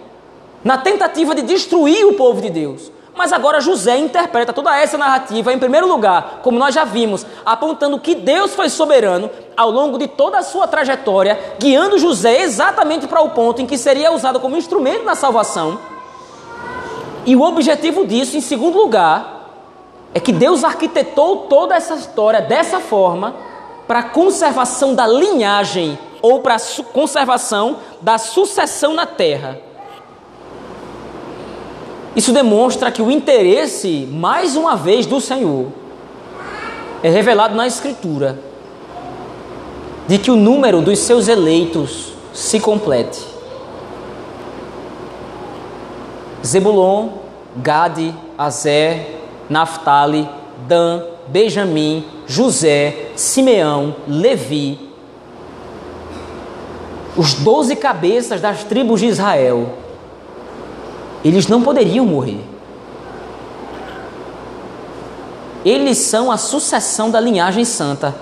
na 0.63 0.77
tentativa 0.77 1.35
de 1.35 1.41
destruir 1.41 2.05
o 2.05 2.13
povo 2.13 2.41
de 2.41 2.49
Deus. 2.49 2.91
Mas 3.17 3.33
agora 3.33 3.59
José 3.59 3.97
interpreta 3.97 4.53
toda 4.53 4.77
essa 4.79 4.95
narrativa, 4.95 5.51
em 5.51 5.57
primeiro 5.57 5.87
lugar, 5.87 6.41
como 6.43 6.59
nós 6.59 6.75
já 6.75 6.83
vimos, 6.83 7.25
apontando 7.43 7.99
que 7.99 8.13
Deus 8.13 8.53
foi 8.53 8.69
soberano 8.69 9.29
ao 9.57 9.71
longo 9.71 9.97
de 9.97 10.07
toda 10.07 10.37
a 10.37 10.43
sua 10.43 10.67
trajetória, 10.67 11.55
guiando 11.57 11.97
José 11.97 12.41
exatamente 12.41 13.07
para 13.07 13.21
o 13.21 13.31
ponto 13.31 13.59
em 13.59 13.65
que 13.65 13.75
seria 13.75 14.13
usado 14.13 14.39
como 14.39 14.55
instrumento 14.55 15.03
na 15.03 15.15
salvação. 15.15 15.79
E 17.25 17.35
o 17.35 17.41
objetivo 17.41 18.05
disso, 18.05 18.37
em 18.37 18.41
segundo 18.41 18.77
lugar, 18.77 19.49
é 20.13 20.19
que 20.19 20.31
Deus 20.31 20.63
arquitetou 20.63 21.47
toda 21.49 21.75
essa 21.75 21.95
história 21.95 22.39
dessa 22.39 22.79
forma 22.79 23.35
para 23.87 23.99
a 23.99 24.03
conservação 24.03 24.93
da 24.93 25.07
linhagem 25.07 25.97
ou 26.21 26.41
para 26.41 26.55
a 26.55 26.83
conservação 26.93 27.77
da 27.99 28.19
sucessão 28.19 28.93
na 28.93 29.07
terra. 29.07 29.66
Isso 32.17 32.33
demonstra 32.33 32.91
que 32.91 32.99
o 32.99 33.11
interesse, 33.11 34.09
mais 34.11 34.55
uma 34.55 34.75
vez, 34.75 35.05
do 35.05 35.21
Senhor 35.21 35.67
é 37.03 37.09
revelado 37.11 37.53
na 37.53 37.67
Escritura 37.67 38.39
de 40.07 40.17
que 40.17 40.31
o 40.31 40.35
número 40.35 40.81
dos 40.81 40.97
seus 40.97 41.27
eleitos 41.27 42.13
se 42.33 42.59
complete. 42.59 43.23
Zebulon, 46.43 47.09
Gade, 47.57 48.15
Azer, 48.35 49.19
Naphtali, 49.47 50.27
Dan, 50.67 51.03
Benjamim, 51.27 52.03
José, 52.25 53.11
Simeão, 53.15 53.95
Levi, 54.07 54.79
os 57.15 57.35
doze 57.35 57.75
cabeças 57.75 58.41
das 58.41 58.63
tribos 58.63 59.01
de 59.01 59.05
Israel, 59.05 59.67
eles 61.23 61.47
não 61.47 61.61
poderiam 61.61 62.05
morrer. 62.05 62.39
Eles 65.65 65.97
são 65.97 66.31
a 66.31 66.37
sucessão 66.37 67.09
da 67.09 67.19
linhagem 67.19 67.65
santa. 67.65 68.15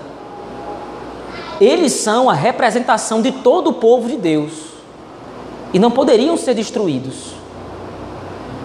Eles 1.60 1.92
são 1.92 2.28
a 2.28 2.34
representação 2.34 3.22
de 3.22 3.30
todo 3.32 3.70
o 3.70 3.74
povo 3.74 4.08
de 4.08 4.16
Deus. 4.16 4.52
E 5.72 5.78
não 5.78 5.90
poderiam 5.90 6.36
ser 6.36 6.54
destruídos. 6.54 7.34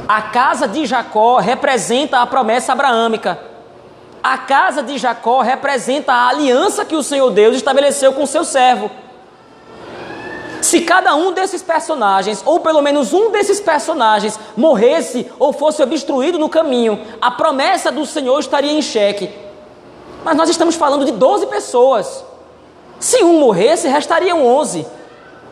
A 0.08 0.22
casa 0.22 0.68
de 0.68 0.86
Jacó 0.86 1.38
representa 1.38 2.20
a 2.20 2.28
promessa 2.28 2.72
abraâmica. 2.72 3.40
A 4.24 4.38
casa 4.38 4.84
de 4.84 4.98
Jacó 4.98 5.42
representa 5.42 6.14
a 6.14 6.30
aliança 6.30 6.84
que 6.86 6.96
o 6.96 7.04
Senhor 7.04 7.30
Deus 7.32 7.56
estabeleceu 7.56 8.14
com 8.14 8.26
seu 8.26 8.44
servo. 8.44 8.92
Se 10.72 10.80
cada 10.80 11.14
um 11.18 11.34
desses 11.34 11.62
personagens, 11.62 12.42
ou 12.46 12.62
pelo 12.62 12.82
menos 12.82 13.12
um 13.12 13.30
desses 13.30 13.60
personagens, 13.60 14.40
morresse 14.56 15.30
ou 15.38 15.52
fosse 15.52 15.84
obstruído 15.84 16.40
no 16.40 16.48
caminho, 16.48 16.98
a 17.20 17.30
promessa 17.30 17.92
do 17.92 18.06
Senhor 18.06 18.40
estaria 18.40 18.72
em 18.72 18.82
xeque. 18.82 19.30
Mas 20.24 20.38
nós 20.38 20.50
estamos 20.50 20.76
falando 20.76 21.04
de 21.04 21.12
12 21.12 21.48
pessoas. 21.48 22.24
Se 23.02 23.22
um 23.22 23.38
morresse, 23.38 23.90
restariam 23.90 24.46
11. 24.46 24.88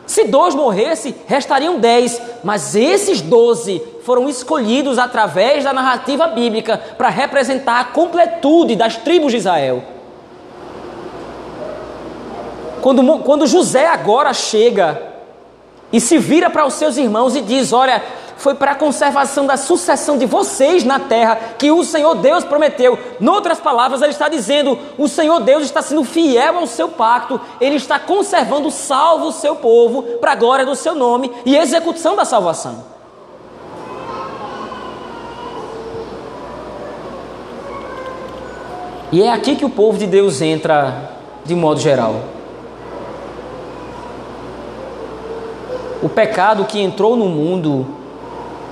Se 0.06 0.24
dois 0.24 0.54
morressem, 0.54 1.14
restariam 1.26 1.78
dez, 1.78 2.18
mas 2.42 2.74
esses 2.74 3.20
doze 3.20 3.78
foram 4.06 4.26
escolhidos 4.26 4.98
através 4.98 5.64
da 5.64 5.74
narrativa 5.74 6.28
bíblica 6.28 6.80
para 6.96 7.10
representar 7.10 7.78
a 7.78 7.84
completude 7.84 8.74
das 8.74 8.96
tribos 8.96 9.32
de 9.32 9.36
Israel. 9.36 9.84
Quando, 12.80 13.18
quando 13.18 13.46
José 13.46 13.86
agora 13.86 14.32
chega 14.32 15.09
e 15.92 16.00
se 16.00 16.18
vira 16.18 16.48
para 16.48 16.66
os 16.66 16.74
seus 16.74 16.96
irmãos 16.96 17.34
e 17.34 17.40
diz: 17.40 17.72
Olha, 17.72 18.02
foi 18.36 18.54
para 18.54 18.72
a 18.72 18.74
conservação 18.74 19.44
da 19.44 19.56
sucessão 19.56 20.16
de 20.16 20.24
vocês 20.24 20.82
na 20.82 20.98
terra 20.98 21.36
que 21.58 21.70
o 21.70 21.84
Senhor 21.84 22.14
Deus 22.14 22.42
prometeu. 22.42 22.98
Noutras 23.20 23.60
palavras, 23.60 24.00
ele 24.00 24.12
está 24.12 24.28
dizendo: 24.28 24.78
o 24.96 25.08
Senhor 25.08 25.40
Deus 25.40 25.64
está 25.64 25.82
sendo 25.82 26.04
fiel 26.04 26.58
ao 26.58 26.66
seu 26.66 26.88
pacto, 26.88 27.40
ele 27.60 27.76
está 27.76 27.98
conservando 27.98 28.70
salvo 28.70 29.26
o 29.26 29.32
seu 29.32 29.56
povo 29.56 30.02
para 30.20 30.32
a 30.32 30.36
glória 30.36 30.64
do 30.64 30.74
seu 30.74 30.94
nome 30.94 31.30
e 31.44 31.56
execução 31.56 32.16
da 32.16 32.24
salvação. 32.24 32.84
E 39.12 39.22
é 39.22 39.32
aqui 39.32 39.56
que 39.56 39.64
o 39.64 39.70
povo 39.70 39.98
de 39.98 40.06
Deus 40.06 40.40
entra 40.40 41.10
de 41.44 41.54
modo 41.54 41.80
geral. 41.80 42.39
O 46.02 46.08
pecado 46.08 46.64
que 46.64 46.80
entrou 46.80 47.14
no 47.14 47.26
mundo 47.26 47.86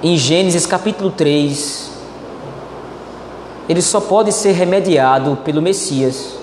em 0.02 0.16
Gênesis 0.16 0.64
capítulo 0.64 1.10
3 1.10 1.88
ele 3.68 3.82
só 3.82 4.00
pode 4.00 4.32
ser 4.32 4.52
remediado 4.52 5.36
pelo 5.44 5.60
Messias. 5.60 6.38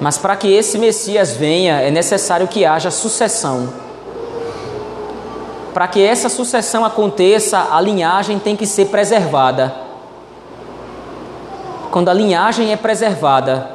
Mas 0.00 0.16
para 0.16 0.36
que 0.36 0.46
esse 0.46 0.78
Messias 0.78 1.32
venha, 1.34 1.80
é 1.80 1.90
necessário 1.90 2.46
que 2.46 2.64
haja 2.64 2.92
sucessão. 2.92 3.68
Para 5.74 5.88
que 5.88 6.00
essa 6.00 6.28
sucessão 6.28 6.84
aconteça, 6.84 7.68
a 7.72 7.80
linhagem 7.80 8.38
tem 8.38 8.54
que 8.54 8.66
ser 8.66 8.86
preservada. 8.86 9.74
Quando 11.90 12.08
a 12.08 12.14
linhagem 12.14 12.72
é 12.72 12.76
preservada, 12.76 13.68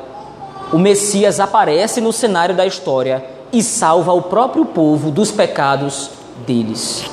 o 0.72 0.78
Messias 0.78 1.40
aparece 1.40 2.00
no 2.00 2.14
cenário 2.14 2.56
da 2.56 2.66
história 2.66 3.31
e 3.54 3.62
salva 3.62 4.14
o 4.14 4.22
próprio 4.24 4.66
povo 4.66 5.12
dos 5.12 5.32
pecados 5.32 6.12
deles. 6.46 7.06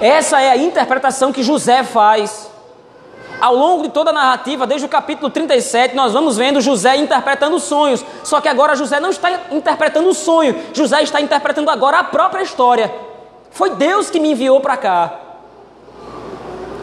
Essa 0.00 0.40
é 0.40 0.50
a 0.50 0.56
interpretação 0.56 1.32
que 1.32 1.42
José 1.42 1.82
faz. 1.82 2.50
Ao 3.40 3.54
longo 3.54 3.82
de 3.82 3.88
toda 3.90 4.10
a 4.10 4.12
narrativa, 4.12 4.66
desde 4.66 4.86
o 4.86 4.88
capítulo 4.88 5.28
37, 5.28 5.94
nós 5.94 6.12
vamos 6.12 6.36
vendo 6.36 6.60
José 6.60 6.96
interpretando 6.96 7.58
sonhos. 7.58 8.04
Só 8.22 8.40
que 8.40 8.48
agora 8.48 8.76
José 8.76 9.00
não 9.00 9.10
está 9.10 9.30
interpretando 9.50 10.08
o 10.08 10.14
sonho, 10.14 10.56
José 10.72 11.02
está 11.02 11.20
interpretando 11.20 11.68
agora 11.70 11.98
a 11.98 12.04
própria 12.04 12.42
história. 12.42 12.92
Foi 13.50 13.70
Deus 13.70 14.08
que 14.08 14.20
me 14.20 14.32
enviou 14.32 14.60
para 14.60 14.76
cá, 14.76 15.20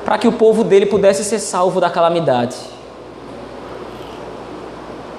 para 0.06 0.18
que 0.18 0.28
o 0.28 0.32
povo 0.32 0.64
dele 0.64 0.86
pudesse 0.86 1.24
ser 1.24 1.40
salvo 1.40 1.80
da 1.80 1.90
calamidade. 1.90 2.56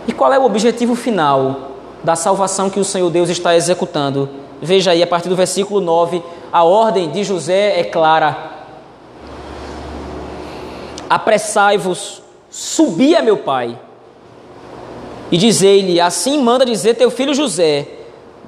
E 0.07 0.13
qual 0.13 0.33
é 0.33 0.39
o 0.39 0.45
objetivo 0.45 0.95
final 0.95 1.72
da 2.03 2.17
salvação 2.17 2.69
que 2.69 2.81
o 2.81 2.85
Senhor 2.85 3.11
Deus 3.11 3.29
está 3.29 3.55
executando? 3.55 4.29
Veja 4.61 4.93
aí, 4.93 5.03
a 5.03 5.07
partir 5.07 5.29
do 5.29 5.37
versículo 5.37 5.81
9, 5.81 6.23
a 6.53 6.65
ordem 6.65 7.11
de 7.11 7.25
José 7.25 7.81
é 7.81 7.85
clara: 7.85 8.53
Apressai-vos, 11.11 12.23
subi 12.51 13.17
a 13.17 13.23
meu 13.23 13.39
pai, 13.39 13.79
e 15.31 15.37
dizei-lhe: 15.37 16.01
Assim 16.01 16.41
manda 16.41 16.65
dizer 16.65 16.95
teu 16.95 17.11
filho 17.11 17.35
José: 17.35 17.89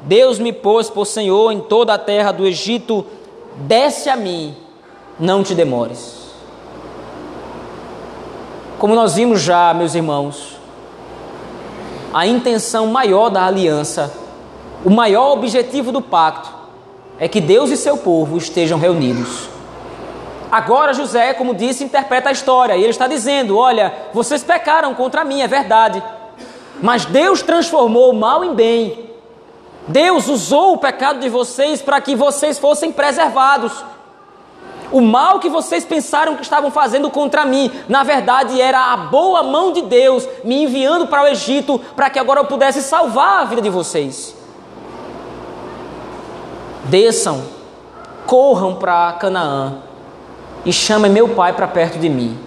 Deus 0.05 0.39
me 0.39 0.53
pôs 0.53 0.91
por 0.91 1.07
Senhor 1.07 1.51
em 1.51 1.61
toda 1.61 1.95
a 1.95 1.99
terra 1.99 2.31
do 2.31 2.47
Egito, 2.47 3.05
desce 3.57 4.09
a 4.09 4.17
mim, 4.17 4.55
não 5.19 5.43
te 5.43 5.55
demores. 5.55 6.25
Como 8.79 8.95
nós 8.95 9.15
vimos 9.15 9.41
já, 9.41 9.73
meus 9.73 9.95
irmãos, 9.95 10.54
a 12.15 12.29
intenção 12.29 12.87
maior 12.87 13.29
da 13.29 13.45
aliança, 13.45 14.15
o 14.85 14.91
maior 14.91 15.33
objetivo 15.33 15.91
do 15.91 16.01
pacto, 16.01 16.49
é 17.19 17.27
que 17.27 17.41
Deus 17.41 17.71
e 17.71 17.77
seu 17.77 17.97
povo 17.97 18.39
estejam 18.39 18.79
reunidos. 18.79 19.49
Agora 20.49 20.95
José, 20.95 21.35
como 21.35 21.57
disse, 21.57 21.83
interpreta 21.83 22.29
a 22.29 22.33
história 22.33 22.77
e 22.77 22.83
ele 22.83 22.91
está 22.91 23.09
dizendo: 23.09 23.59
Olha, 23.59 23.93
vocês 24.13 24.45
pecaram 24.45 24.95
contra 24.95 25.25
mim, 25.25 25.41
é 25.41 25.49
verdade, 25.49 26.01
mas 26.81 27.05
Deus 27.05 27.43
transformou 27.43 28.13
o 28.13 28.17
mal 28.17 28.45
em 28.45 28.55
bem. 28.55 29.11
Deus 29.89 30.29
usou 30.29 30.75
o 30.75 30.79
pecado 30.79 31.19
de 31.19 31.29
vocês 31.29 31.83
para 31.83 32.01
que 32.01 32.15
vocês 32.15 32.61
fossem 32.61 32.93
preservados. 32.93 33.73
O 34.95 35.01
mal 35.01 35.41
que 35.41 35.49
vocês 35.49 35.85
pensaram 35.85 36.37
que 36.37 36.43
estavam 36.43 36.71
fazendo 36.71 37.11
contra 37.11 37.45
mim, 37.45 37.69
na 37.89 38.05
verdade 38.05 38.61
era 38.61 38.93
a 38.93 38.97
boa 38.97 39.43
mão 39.43 39.73
de 39.73 39.83
Deus 39.83 40.25
me 40.45 40.63
enviando 40.63 41.09
para 41.09 41.25
o 41.25 41.27
Egito 41.27 41.81
para 41.97 42.09
que 42.09 42.17
agora 42.17 42.39
eu 42.39 42.45
pudesse 42.45 42.81
salvar 42.81 43.41
a 43.41 43.45
vida 43.45 43.61
de 43.61 43.69
vocês. 43.69 44.37
Desçam, 46.85 47.43
corram 48.25 48.77
para 48.77 49.15
Canaã 49.15 49.79
e 50.65 50.73
chamem 50.73 51.11
meu 51.11 51.31
pai 51.31 51.53
para 51.53 51.67
perto 51.67 51.99
de 51.99 52.09
mim. 52.09 52.39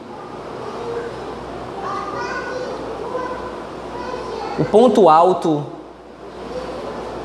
O 4.57 4.63
ponto 4.63 5.09
alto 5.09 5.65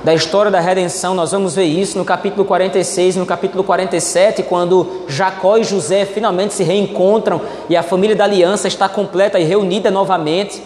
da 0.05 0.13
história 0.13 0.51
da 0.51 0.59
redenção, 0.59 1.15
nós 1.15 1.31
vamos 1.31 1.55
ver 1.55 1.65
isso 1.65 1.97
no 1.97 2.05
capítulo 2.05 2.45
46, 2.45 3.15
no 3.15 3.25
capítulo 3.25 3.63
47, 3.63 4.43
quando 4.43 5.05
Jacó 5.07 5.57
e 5.57 5.65
José 5.65 6.05
finalmente 6.05 6.55
se 6.55 6.65
reencontram 6.65 7.41
e 7.69 7.77
a 7.77 7.85
família 7.85 8.17
da 8.17 8.25
aliança 8.25 8.67
está 8.67 8.89
completa 8.89 9.39
e 9.39 9.45
reunida 9.45 9.93
novamente. 9.93 10.61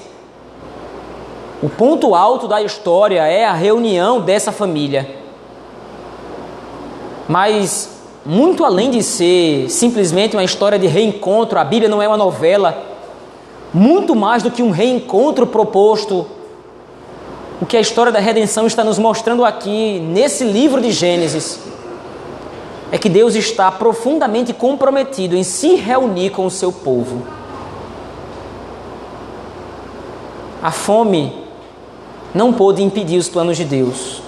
O 1.62 1.68
ponto 1.68 2.14
alto 2.14 2.48
da 2.48 2.62
história 2.62 3.26
é 3.26 3.44
a 3.44 3.52
reunião 3.52 4.22
dessa 4.22 4.50
família. 4.50 5.06
Mas, 7.28 7.90
muito 8.24 8.64
além 8.64 8.88
de 8.88 9.02
ser 9.02 9.68
simplesmente 9.68 10.34
uma 10.34 10.44
história 10.44 10.78
de 10.78 10.86
reencontro, 10.86 11.58
a 11.58 11.64
Bíblia 11.64 11.90
não 11.90 12.00
é 12.00 12.08
uma 12.08 12.16
novela, 12.16 12.82
muito 13.74 14.14
mais 14.14 14.42
do 14.42 14.50
que 14.50 14.62
um 14.62 14.70
reencontro 14.70 15.46
proposto 15.46 16.26
o 17.60 17.64
que 17.66 17.76
a 17.76 17.80
história 17.80 18.12
da 18.12 18.18
redenção 18.18 18.66
está 18.66 18.84
nos 18.84 18.98
mostrando 18.98 19.44
aqui, 19.44 19.98
nesse 20.00 20.44
livro 20.44 20.80
de 20.80 20.90
Gênesis, 20.90 21.58
é 22.92 22.98
que 22.98 23.08
Deus 23.08 23.34
está 23.34 23.70
profundamente 23.72 24.52
comprometido 24.52 25.34
em 25.36 25.42
se 25.42 25.74
reunir 25.74 26.30
com 26.30 26.46
o 26.46 26.50
seu 26.50 26.70
povo. 26.70 27.26
A 30.62 30.70
fome 30.70 31.32
não 32.34 32.52
pôde 32.52 32.82
impedir 32.82 33.18
os 33.18 33.28
planos 33.28 33.56
de 33.56 33.64
Deus. 33.64 34.22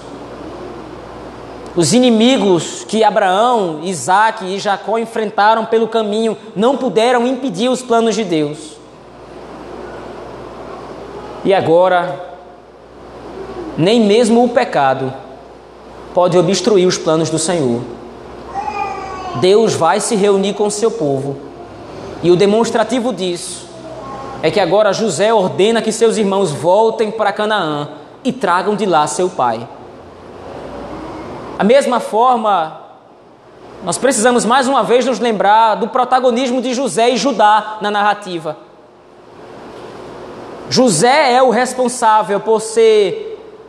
Os 1.76 1.92
inimigos 1.92 2.84
que 2.88 3.04
Abraão, 3.04 3.80
Isaac 3.84 4.44
e 4.44 4.58
Jacó 4.58 4.98
enfrentaram 4.98 5.64
pelo 5.66 5.86
caminho 5.86 6.36
não 6.56 6.76
puderam 6.76 7.26
impedir 7.26 7.68
os 7.68 7.82
planos 7.82 8.14
de 8.14 8.24
Deus. 8.24 8.76
E 11.44 11.54
agora, 11.54 12.27
nem 13.78 14.00
mesmo 14.00 14.44
o 14.44 14.48
pecado 14.48 15.14
pode 16.12 16.36
obstruir 16.36 16.84
os 16.84 16.98
planos 16.98 17.30
do 17.30 17.38
Senhor. 17.38 17.80
Deus 19.40 19.74
vai 19.74 20.00
se 20.00 20.16
reunir 20.16 20.54
com 20.54 20.66
o 20.66 20.70
seu 20.70 20.90
povo. 20.90 21.36
E 22.20 22.32
o 22.32 22.36
demonstrativo 22.36 23.12
disso 23.12 23.68
é 24.42 24.50
que 24.50 24.58
agora 24.58 24.92
José 24.92 25.32
ordena 25.32 25.80
que 25.80 25.92
seus 25.92 26.16
irmãos 26.16 26.50
voltem 26.50 27.12
para 27.12 27.32
Canaã 27.32 27.90
e 28.24 28.32
tragam 28.32 28.74
de 28.74 28.84
lá 28.84 29.06
seu 29.06 29.30
pai. 29.30 29.68
A 31.56 31.62
mesma 31.62 32.00
forma, 32.00 32.80
nós 33.84 33.96
precisamos 33.96 34.44
mais 34.44 34.66
uma 34.66 34.82
vez 34.82 35.06
nos 35.06 35.20
lembrar 35.20 35.76
do 35.76 35.86
protagonismo 35.86 36.60
de 36.60 36.74
José 36.74 37.10
e 37.10 37.16
Judá 37.16 37.78
na 37.80 37.92
narrativa. 37.92 38.56
José 40.68 41.32
é 41.32 41.40
o 41.40 41.50
responsável 41.50 42.40
por 42.40 42.60
ser 42.60 43.27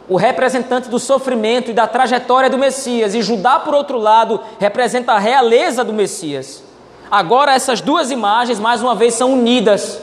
o 0.10 0.16
representante 0.16 0.90
do 0.90 0.98
sofrimento 0.98 1.70
e 1.70 1.74
da 1.74 1.86
trajetória 1.86 2.50
do 2.50 2.58
Messias, 2.58 3.14
e 3.14 3.22
Judá, 3.22 3.60
por 3.60 3.76
outro 3.76 4.00
lado, 4.00 4.40
representa 4.60 5.14
a 5.14 5.20
realeza 5.20 5.84
do 5.84 5.94
Messias. 5.94 6.64
Agora, 7.12 7.54
essas 7.54 7.80
duas 7.80 8.10
imagens, 8.10 8.60
mais 8.60 8.82
uma 8.82 8.96
vez, 8.96 9.14
são 9.14 9.34
unidas. 9.34 10.02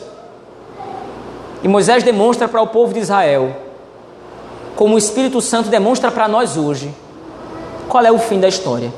E 1.60 1.66
Moisés 1.66 2.04
demonstra 2.04 2.46
para 2.46 2.62
o 2.62 2.68
povo 2.68 2.94
de 2.94 3.00
Israel, 3.00 3.56
como 4.76 4.94
o 4.94 4.98
Espírito 4.98 5.40
Santo 5.40 5.68
demonstra 5.68 6.10
para 6.12 6.28
nós 6.28 6.56
hoje, 6.56 6.94
qual 7.88 8.04
é 8.04 8.12
o 8.12 8.18
fim 8.18 8.38
da 8.38 8.46
história. 8.46 8.92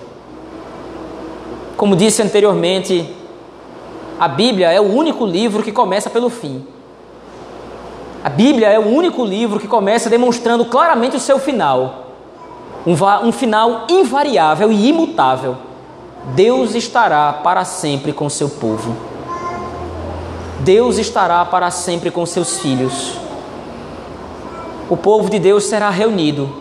Como 1.75 1.97
disse 1.97 2.21
anteriormente, 2.21 3.15
a 4.21 4.29
Bíblia 4.29 4.73
é 4.73 4.81
o 4.81 4.93
único 4.93 5.25
livro 5.25 5.63
que 5.63 5.73
começa 5.73 6.11
pelo 6.11 6.29
fim. 6.29 6.67
A 8.29 8.31
Bíblia 8.31 8.69
é 8.69 8.79
o 8.79 8.87
único 8.87 9.25
livro 9.25 9.59
que 9.59 9.67
começa 9.67 10.11
demonstrando 10.11 10.67
claramente 10.67 11.17
o 11.17 11.19
seu 11.19 11.39
final. 11.39 12.09
Um, 12.87 12.93
um, 13.27 13.33
final 13.33 13.87
invariável 13.89 14.71
e 14.71 14.89
imutável. 14.89 15.57
Deus 16.35 16.75
estará 16.75 17.33
para 17.33 17.65
sempre 17.65 18.13
com 18.13 18.29
seu 18.29 18.51
povo. 18.51 18.95
Deus 20.61 20.99
estará 20.99 21.43
para 21.47 21.71
sempre 21.71 22.11
com 22.11 22.27
seus 22.27 22.59
filhos. 22.59 23.15
O 24.91 24.97
povo 24.99 25.31
de 25.31 25.39
Deus 25.39 25.65
será 25.65 25.89
reunido. 25.89 26.55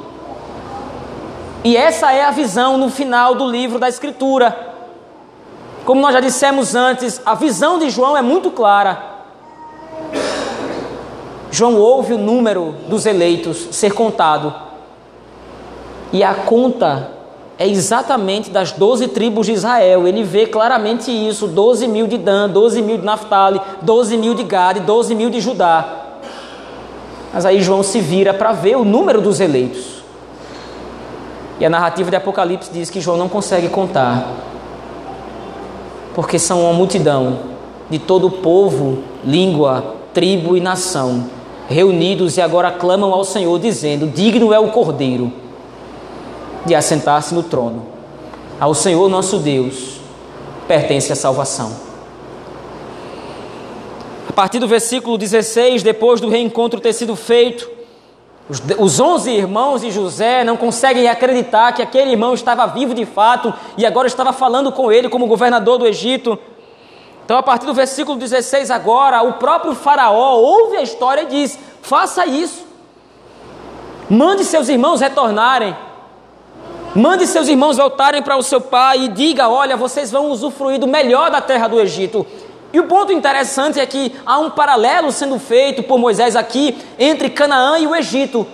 E 1.66 1.76
essa 1.76 2.14
é 2.14 2.24
a 2.24 2.32
visão 2.32 2.78
no 2.78 2.90
final 2.90 3.36
do 3.36 3.46
livro 3.46 3.78
da 3.78 3.90
Escritura. 3.90 4.58
Como 5.84 6.00
nós 6.00 6.14
já 6.14 6.22
dissemos 6.22 6.76
antes, 6.76 7.22
a 7.26 7.36
visão 7.36 7.78
de 7.78 7.90
João 7.90 8.16
é 8.16 8.22
muito 8.22 8.52
clara. 8.52 9.07
João 11.58 11.76
ouve 11.80 12.14
o 12.14 12.20
número 12.20 12.76
dos 12.88 13.08
eleitos 13.08 13.70
ser 13.72 13.92
contado. 13.92 14.54
E 16.14 16.24
a 16.24 16.36
conta 16.36 17.10
é 17.58 17.68
exatamente 17.68 18.52
das 18.52 18.74
doze 18.74 19.08
tribos 19.08 19.48
de 19.48 19.54
Israel. 19.54 20.08
Ele 20.08 20.24
vê 20.24 20.46
claramente 20.46 21.10
isso: 21.10 21.48
12 21.48 21.88
mil 21.88 22.06
de 22.06 22.16
Dan, 22.16 22.48
12 22.48 22.80
mil 22.84 23.00
de 23.00 23.04
Naphtali, 23.04 23.60
12 23.82 24.18
mil 24.18 24.36
de 24.36 24.44
Gad, 24.44 24.82
12 24.82 25.16
mil 25.16 25.32
de 25.32 25.42
Judá. 25.42 26.04
Mas 27.34 27.44
aí 27.44 27.60
João 27.60 27.82
se 27.82 28.02
vira 28.02 28.36
para 28.36 28.52
ver 28.52 28.78
o 28.78 28.86
número 28.86 29.20
dos 29.20 29.40
eleitos. 29.40 30.04
E 31.60 31.66
a 31.66 31.70
narrativa 31.72 32.12
de 32.12 32.18
Apocalipse 32.18 32.70
diz 32.72 32.92
que 32.92 33.02
João 33.02 33.18
não 33.18 33.28
consegue 33.28 33.68
contar, 33.68 34.28
porque 36.14 36.38
são 36.38 36.66
uma 36.66 36.74
multidão 36.74 37.40
de 37.90 37.98
todo 37.98 38.30
povo, 38.30 39.00
língua, 39.26 39.96
tribo 40.14 40.56
e 40.56 40.62
nação, 40.62 41.36
reunidos 41.68 42.38
e 42.38 42.42
agora 42.42 42.72
clamam 42.72 43.14
ao 43.14 43.24
Senhor, 43.24 43.60
dizendo: 43.60 44.08
Digno 44.08 44.54
é 44.54 44.60
o 44.60 44.72
Cordeiro 44.72 45.32
de 46.66 46.76
assentar-se 46.76 47.34
no 47.34 47.44
trono. 47.44 47.86
Ao 48.60 48.74
Senhor 48.74 49.08
nosso 49.10 49.38
Deus 49.38 50.00
pertence 50.68 51.12
a 51.12 51.16
salvação. 51.16 51.72
A 54.30 54.34
partir 54.34 54.60
do 54.60 54.68
versículo 54.68 55.18
16, 55.18 55.82
depois 55.82 56.20
do 56.20 56.30
reencontro 56.30 56.80
ter 56.80 56.94
sido 56.94 57.16
feito, 57.16 57.70
os 58.78 59.00
onze 59.00 59.32
irmãos 59.32 59.82
de 59.82 59.92
José 59.92 60.44
não 60.44 60.56
conseguem 60.56 61.10
acreditar 61.10 61.74
que 61.74 61.82
aquele 61.82 62.12
irmão 62.12 62.34
estava 62.34 62.66
vivo 62.66 62.94
de 62.94 63.06
fato 63.06 63.54
e 63.78 63.86
agora 63.86 64.08
estava 64.08 64.32
falando 64.32 64.72
com 64.72 64.92
ele 64.92 65.10
como 65.10 65.28
governador 65.28 65.78
do 65.78 65.88
Egito. 65.88 66.40
Então, 67.28 67.38
a 67.38 67.44
partir 67.44 67.66
do 67.66 67.74
versículo 67.74 68.18
16, 68.18 68.72
agora, 68.72 69.22
o 69.22 69.34
próprio 69.34 69.76
Faraó 69.76 70.38
ouve 70.38 70.78
a 70.78 70.82
história 70.82 71.24
e 71.24 71.26
diz: 71.26 71.60
faça 71.82 72.26
isso. 72.26 72.66
Mande 74.10 74.46
seus 74.46 74.70
irmãos 74.70 75.02
retornarem. 75.02 75.76
Mande 76.96 77.28
seus 77.28 77.50
irmãos 77.50 77.76
voltarem 77.76 78.24
para 78.24 78.38
o 78.38 78.42
seu 78.42 78.62
pai 78.62 79.00
e 79.00 79.08
diga: 79.10 79.50
olha, 79.50 79.76
vocês 79.76 80.10
vão 80.10 80.32
usufruir 80.32 80.80
do 80.80 80.88
melhor 80.88 81.30
da 81.30 81.42
terra 81.42 81.68
do 81.68 81.82
Egito. 81.82 82.26
E 82.72 82.80
o 82.80 82.88
ponto 82.88 83.12
interessante 83.12 83.78
é 83.78 83.86
que 83.86 84.16
há 84.26 84.40
um 84.40 84.50
paralelo 84.50 85.12
sendo 85.12 85.38
feito 85.38 85.84
por 85.84 85.98
Moisés 85.98 86.34
aqui 86.34 86.78
entre 86.98 87.30
Canaã 87.30 87.78
e 87.78 87.88
o 87.88 87.94
Egito. 87.94 88.48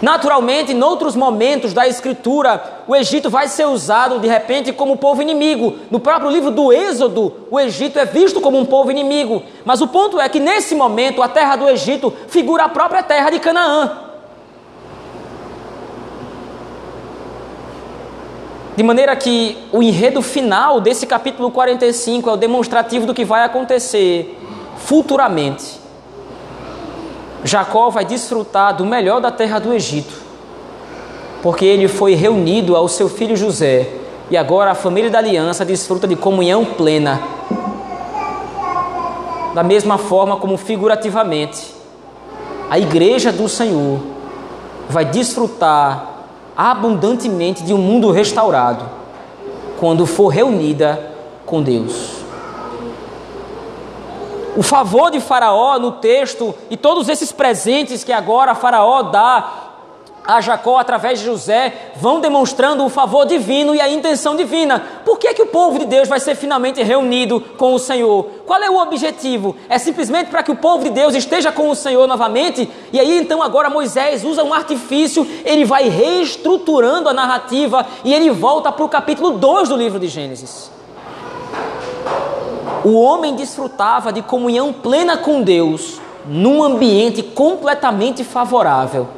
Naturalmente, 0.00 0.72
em 0.72 0.80
outros 0.80 1.16
momentos 1.16 1.72
da 1.72 1.86
Escritura, 1.86 2.62
o 2.86 2.94
Egito 2.94 3.28
vai 3.28 3.48
ser 3.48 3.66
usado 3.66 4.20
de 4.20 4.28
repente 4.28 4.72
como 4.72 4.96
povo 4.96 5.20
inimigo. 5.20 5.74
No 5.90 5.98
próprio 5.98 6.30
livro 6.30 6.52
do 6.52 6.72
Êxodo, 6.72 7.34
o 7.50 7.58
Egito 7.58 7.98
é 7.98 8.04
visto 8.04 8.40
como 8.40 8.58
um 8.58 8.64
povo 8.64 8.92
inimigo. 8.92 9.42
Mas 9.64 9.80
o 9.80 9.88
ponto 9.88 10.20
é 10.20 10.28
que 10.28 10.38
nesse 10.38 10.74
momento, 10.74 11.20
a 11.20 11.28
terra 11.28 11.56
do 11.56 11.68
Egito 11.68 12.12
figura 12.28 12.64
a 12.64 12.68
própria 12.68 13.02
terra 13.02 13.30
de 13.30 13.40
Canaã. 13.40 14.04
De 18.76 18.84
maneira 18.84 19.16
que 19.16 19.58
o 19.72 19.82
enredo 19.82 20.22
final 20.22 20.80
desse 20.80 21.04
capítulo 21.04 21.50
45 21.50 22.30
é 22.30 22.32
o 22.34 22.36
demonstrativo 22.36 23.04
do 23.04 23.12
que 23.12 23.24
vai 23.24 23.42
acontecer 23.42 24.38
futuramente. 24.76 25.77
Jacó 27.44 27.90
vai 27.90 28.04
desfrutar 28.04 28.76
do 28.76 28.84
melhor 28.84 29.20
da 29.20 29.30
terra 29.30 29.58
do 29.58 29.72
Egito, 29.72 30.14
porque 31.42 31.64
ele 31.64 31.86
foi 31.86 32.14
reunido 32.14 32.74
ao 32.74 32.88
seu 32.88 33.08
filho 33.08 33.36
José, 33.36 33.88
e 34.30 34.36
agora 34.36 34.72
a 34.72 34.74
família 34.74 35.10
da 35.10 35.18
aliança 35.18 35.64
desfruta 35.64 36.06
de 36.06 36.16
comunhão 36.16 36.64
plena. 36.64 37.20
Da 39.54 39.62
mesma 39.62 39.96
forma 39.96 40.36
como 40.36 40.56
figurativamente, 40.56 41.74
a 42.68 42.78
igreja 42.78 43.32
do 43.32 43.48
Senhor 43.48 44.00
vai 44.88 45.04
desfrutar 45.04 46.16
abundantemente 46.56 47.62
de 47.62 47.72
um 47.72 47.78
mundo 47.78 48.10
restaurado 48.10 48.84
quando 49.78 50.04
for 50.04 50.28
reunida 50.28 51.14
com 51.46 51.62
Deus. 51.62 52.17
O 54.58 54.62
favor 54.64 55.08
de 55.08 55.20
Faraó 55.20 55.78
no 55.78 55.92
texto 55.92 56.52
e 56.68 56.76
todos 56.76 57.08
esses 57.08 57.30
presentes 57.30 58.02
que 58.02 58.12
agora 58.12 58.56
Faraó 58.56 59.02
dá 59.02 59.52
a 60.24 60.40
Jacó 60.40 60.78
através 60.78 61.20
de 61.20 61.26
José 61.26 61.92
vão 61.94 62.18
demonstrando 62.18 62.84
o 62.84 62.88
favor 62.88 63.24
divino 63.24 63.72
e 63.72 63.80
a 63.80 63.88
intenção 63.88 64.34
divina. 64.34 64.82
Por 65.04 65.16
que, 65.16 65.32
que 65.32 65.42
o 65.42 65.46
povo 65.46 65.78
de 65.78 65.84
Deus 65.84 66.08
vai 66.08 66.18
ser 66.18 66.34
finalmente 66.34 66.82
reunido 66.82 67.40
com 67.56 67.72
o 67.72 67.78
Senhor? 67.78 68.24
Qual 68.44 68.60
é 68.60 68.68
o 68.68 68.78
objetivo? 68.78 69.54
É 69.68 69.78
simplesmente 69.78 70.28
para 70.28 70.42
que 70.42 70.50
o 70.50 70.56
povo 70.56 70.82
de 70.82 70.90
Deus 70.90 71.14
esteja 71.14 71.52
com 71.52 71.70
o 71.70 71.76
Senhor 71.76 72.08
novamente? 72.08 72.68
E 72.92 72.98
aí 72.98 73.16
então 73.16 73.40
agora 73.40 73.70
Moisés 73.70 74.24
usa 74.24 74.42
um 74.42 74.52
artifício, 74.52 75.24
ele 75.44 75.64
vai 75.64 75.88
reestruturando 75.88 77.08
a 77.08 77.14
narrativa 77.14 77.86
e 78.04 78.12
ele 78.12 78.28
volta 78.32 78.72
para 78.72 78.84
o 78.84 78.88
capítulo 78.88 79.38
2 79.38 79.68
do 79.68 79.76
livro 79.76 80.00
de 80.00 80.08
Gênesis. 80.08 80.77
O 82.88 82.94
homem 82.94 83.36
desfrutava 83.36 84.10
de 84.10 84.22
comunhão 84.22 84.72
plena 84.72 85.18
com 85.18 85.42
Deus 85.42 86.00
num 86.26 86.62
ambiente 86.62 87.22
completamente 87.22 88.24
favorável 88.24 89.08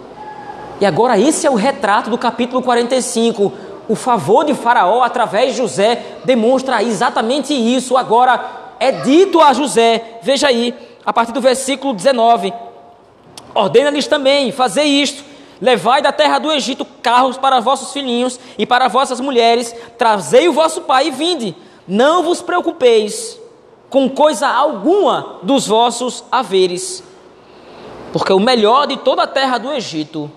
e 0.81 0.87
agora 0.87 1.17
esse 1.17 1.47
é 1.47 1.51
o 1.51 1.55
retrato 1.55 2.11
do 2.11 2.19
capítulo 2.19 2.63
45. 2.63 3.53
O 3.89 3.95
favor 3.95 4.45
de 4.45 4.55
Faraó 4.55 5.03
através 5.03 5.53
de 5.53 5.59
José 5.59 6.03
demonstra 6.25 6.83
exatamente 6.83 7.55
isso. 7.55 7.97
Agora 7.97 8.75
é 8.81 8.91
dito 8.91 9.41
a 9.41 9.53
José, 9.53 10.19
veja 10.21 10.49
aí, 10.49 10.75
a 11.07 11.13
partir 11.13 11.31
do 11.31 11.41
versículo 11.41 11.95
19: 11.95 12.53
Ordena-lhes 13.55 14.09
também, 14.09 14.51
fazer 14.51 14.83
isto. 14.83 15.23
Levai 15.61 16.03
da 16.03 16.11
terra 16.11 16.41
do 16.41 16.51
Egito 16.51 16.85
carros 17.01 17.37
para 17.37 17.61
vossos 17.61 17.93
filhinhos 17.93 18.41
e 18.59 18.67
para 18.67 18.89
vossas 18.89 19.21
mulheres, 19.21 19.73
trazei 19.97 20.49
o 20.49 20.53
vosso 20.53 20.81
pai 20.81 21.07
e 21.07 21.11
vinde. 21.13 21.55
Não 21.87 22.25
vos 22.25 22.43
preocupeis 22.43 23.40
com 23.91 24.09
coisa 24.09 24.47
alguma 24.47 25.41
dos 25.43 25.67
vossos 25.67 26.25
haveres, 26.31 27.03
porque 28.13 28.33
o 28.33 28.39
melhor 28.39 28.87
de 28.87 28.97
toda 28.97 29.25
a 29.25 29.27
terra 29.27 29.59
do 29.59 29.73
Egito 29.73 30.31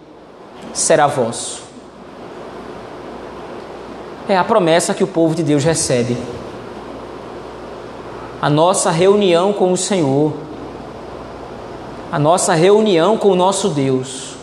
será 0.74 1.06
vosso. 1.06 1.62
É 4.28 4.36
a 4.36 4.44
promessa 4.44 4.94
que 4.94 5.04
o 5.04 5.08
povo 5.08 5.36
de 5.36 5.44
Deus 5.44 5.63
recebe. 5.63 6.18
A 8.42 8.50
nossa 8.50 8.89
reunião 8.89 9.54
com 9.54 9.72
o 9.72 9.78
Senhor, 9.78 10.34
a 12.12 12.18
nossa 12.18 12.54
reunião 12.54 13.18
com 13.18 13.30
o 13.30 13.36
nosso 13.36 13.70
Deus, 13.70 14.36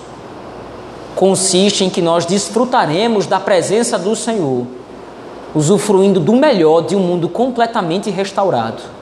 consiste 1.17 1.85
em 1.85 1.91
que 1.91 2.01
nós 2.01 2.25
desfrutaremos 2.25 3.27
da 3.27 3.41
presença 3.41 3.99
do 3.99 4.15
Senhor, 4.15 4.67
usufruindo 5.55 6.21
do 6.21 6.35
melhor 6.35 6.83
de 6.83 6.95
um 6.95 7.01
mundo 7.01 7.29
completamente 7.29 8.09
restaurado. 8.09 9.00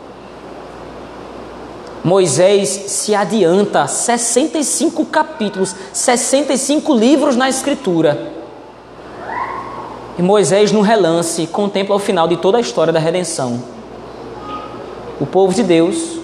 Moisés 2.09 2.71
se 2.71 3.14
adianta 3.14 3.87
65 3.87 5.05
capítulos, 5.05 5.77
65 5.92 6.94
livros 6.94 7.37
na 7.37 7.51
Escritura. 7.51 8.33
E 10.18 10.23
Moisés, 10.23 10.73
no 10.73 10.81
relance, 10.81 11.47
contempla 11.49 11.94
o 11.94 11.99
final 11.99 12.27
de 12.27 12.38
toda 12.38 12.57
a 12.57 12.62
história 12.62 12.94
da 12.94 12.99
redenção. 12.99 13.62
O 15.21 15.27
povo 15.27 15.53
de 15.53 15.62
Deus, 15.62 16.18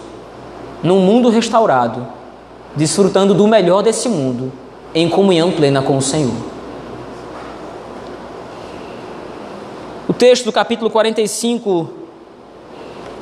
num 0.83 1.01
mundo 1.01 1.29
restaurado, 1.29 2.07
desfrutando 2.75 3.35
do 3.35 3.47
melhor 3.47 3.83
desse 3.83 4.09
mundo, 4.09 4.51
em 4.95 5.07
comunhão 5.07 5.53
plena 5.53 5.83
com 5.83 5.99
o 5.99 6.03
Senhor. 6.03 6.35
O 10.09 10.15
texto 10.15 10.47
do 10.47 10.53
capítulo 10.53 10.89
45 10.89 11.91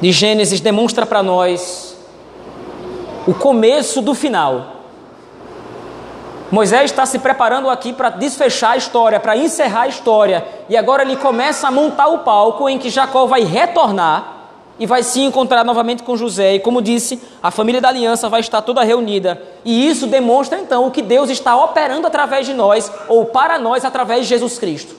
de 0.01 0.12
Gênesis 0.12 0.61
demonstra 0.61 1.05
para 1.05 1.25
nós 1.25 1.91
o 3.26 3.35
começo 3.35 4.00
do 4.00 4.14
final. 4.14 4.82
Moisés 6.50 6.90
está 6.90 7.06
se 7.06 7.18
preparando 7.18 7.70
aqui 7.70 7.92
para 7.92 8.11
desfechar 8.11 8.72
a 8.72 8.76
história, 8.76 9.18
para 9.18 9.37
encerrar 9.37 9.82
a 9.82 9.88
história, 9.88 10.46
e 10.68 10.76
agora 10.76 11.02
ele 11.02 11.16
começa 11.16 11.66
a 11.66 11.70
montar 11.70 12.08
o 12.08 12.18
palco 12.18 12.68
em 12.68 12.78
que 12.78 12.90
Jacó 12.90 13.24
vai 13.24 13.42
retornar 13.42 14.40
e 14.78 14.85
vai 14.85 15.02
se 15.02 15.20
encontrar 15.20 15.64
novamente 15.64 16.02
com 16.02 16.16
José. 16.16 16.56
E 16.56 16.61
como 16.61 16.82
disse, 16.82 17.22
a 17.42 17.50
família 17.50 17.80
da 17.80 17.88
aliança 17.88 18.28
vai 18.28 18.40
estar 18.40 18.61
toda 18.62 18.82
reunida. 18.82 19.40
E 19.64 19.88
isso 19.88 20.06
demonstra 20.06 20.58
então 20.58 20.87
o 20.87 20.90
que 20.90 21.00
Deus 21.00 21.30
está 21.30 21.56
operando 21.56 22.06
através 22.06 22.46
de 22.46 22.52
nós, 22.52 22.92
ou 23.08 23.24
para 23.26 23.58
nós 23.58 23.85
através 23.85 24.22
de 24.22 24.26
Jesus 24.26 24.58
Cristo. 24.58 24.94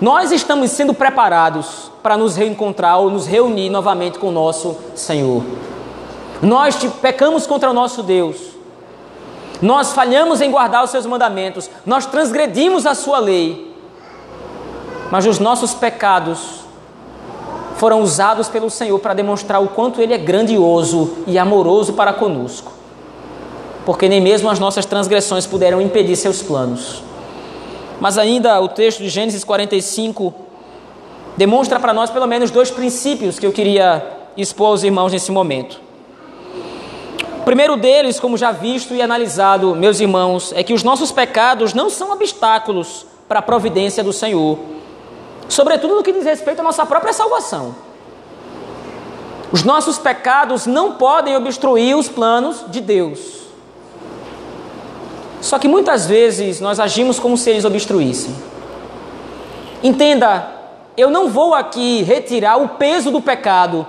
Nós 0.00 0.30
estamos 0.30 0.70
sendo 0.70 0.94
preparados 0.94 1.90
para 2.02 2.16
nos 2.16 2.36
reencontrar 2.36 3.00
ou 3.00 3.10
nos 3.10 3.26
reunir 3.26 3.70
novamente 3.70 4.18
com 4.18 4.28
o 4.28 4.32
nosso 4.32 4.76
Senhor. 4.94 5.42
Nós 6.42 6.76
pecamos 7.00 7.46
contra 7.46 7.70
o 7.70 7.74
nosso 7.74 8.02
Deus. 8.02 8.36
Nós 9.60 9.92
falhamos 9.92 10.40
em 10.40 10.50
guardar 10.50 10.84
os 10.84 10.90
seus 10.90 11.04
mandamentos. 11.04 11.68
Nós 11.84 12.06
transgredimos 12.06 12.86
a 12.86 12.94
sua 12.94 13.18
lei. 13.18 13.76
Mas 15.10 15.26
os 15.26 15.38
nossos 15.38 15.74
pecados 15.74 16.60
foram 17.76 18.02
usados 18.02 18.48
pelo 18.48 18.70
Senhor 18.70 18.98
para 18.98 19.14
demonstrar 19.14 19.62
o 19.62 19.68
quanto 19.68 20.00
Ele 20.00 20.12
é 20.12 20.18
grandioso 20.18 21.18
e 21.26 21.38
amoroso 21.38 21.94
para 21.94 22.12
conosco. 22.12 22.72
Porque 23.84 24.08
nem 24.08 24.20
mesmo 24.20 24.48
as 24.50 24.58
nossas 24.58 24.84
transgressões 24.84 25.46
puderam 25.46 25.80
impedir 25.80 26.14
seus 26.14 26.42
planos. 26.42 27.02
Mas 28.00 28.16
ainda 28.16 28.60
o 28.60 28.68
texto 28.68 28.98
de 28.98 29.08
Gênesis 29.08 29.42
45 29.42 30.32
demonstra 31.36 31.80
para 31.80 31.92
nós 31.92 32.10
pelo 32.10 32.26
menos 32.26 32.50
dois 32.50 32.70
princípios 32.70 33.38
que 33.38 33.46
eu 33.46 33.52
queria 33.52 34.04
expor 34.36 34.68
aos 34.68 34.84
irmãos 34.84 35.12
nesse 35.12 35.32
momento 35.32 35.87
primeiro 37.48 37.78
deles, 37.78 38.20
como 38.20 38.36
já 38.36 38.52
visto 38.52 38.94
e 38.94 39.00
analisado, 39.00 39.74
meus 39.74 40.00
irmãos, 40.00 40.52
é 40.54 40.62
que 40.62 40.74
os 40.74 40.82
nossos 40.82 41.10
pecados 41.10 41.72
não 41.72 41.88
são 41.88 42.12
obstáculos 42.12 43.06
para 43.26 43.38
a 43.38 43.42
providência 43.42 44.04
do 44.04 44.12
Senhor, 44.12 44.58
sobretudo 45.48 45.94
no 45.94 46.02
que 46.02 46.12
diz 46.12 46.26
respeito 46.26 46.60
à 46.60 46.62
nossa 46.62 46.84
própria 46.84 47.10
salvação. 47.14 47.74
Os 49.50 49.62
nossos 49.62 49.96
pecados 49.96 50.66
não 50.66 50.92
podem 50.92 51.38
obstruir 51.38 51.96
os 51.96 52.06
planos 52.06 52.66
de 52.68 52.82
Deus. 52.82 53.38
Só 55.40 55.58
que 55.58 55.66
muitas 55.66 56.04
vezes 56.04 56.60
nós 56.60 56.78
agimos 56.78 57.18
como 57.18 57.38
se 57.38 57.48
eles 57.48 57.64
obstruíssem. 57.64 58.36
Entenda, 59.82 60.52
eu 60.98 61.08
não 61.08 61.30
vou 61.30 61.54
aqui 61.54 62.02
retirar 62.02 62.58
o 62.58 62.68
peso 62.68 63.10
do 63.10 63.22
pecado. 63.22 63.86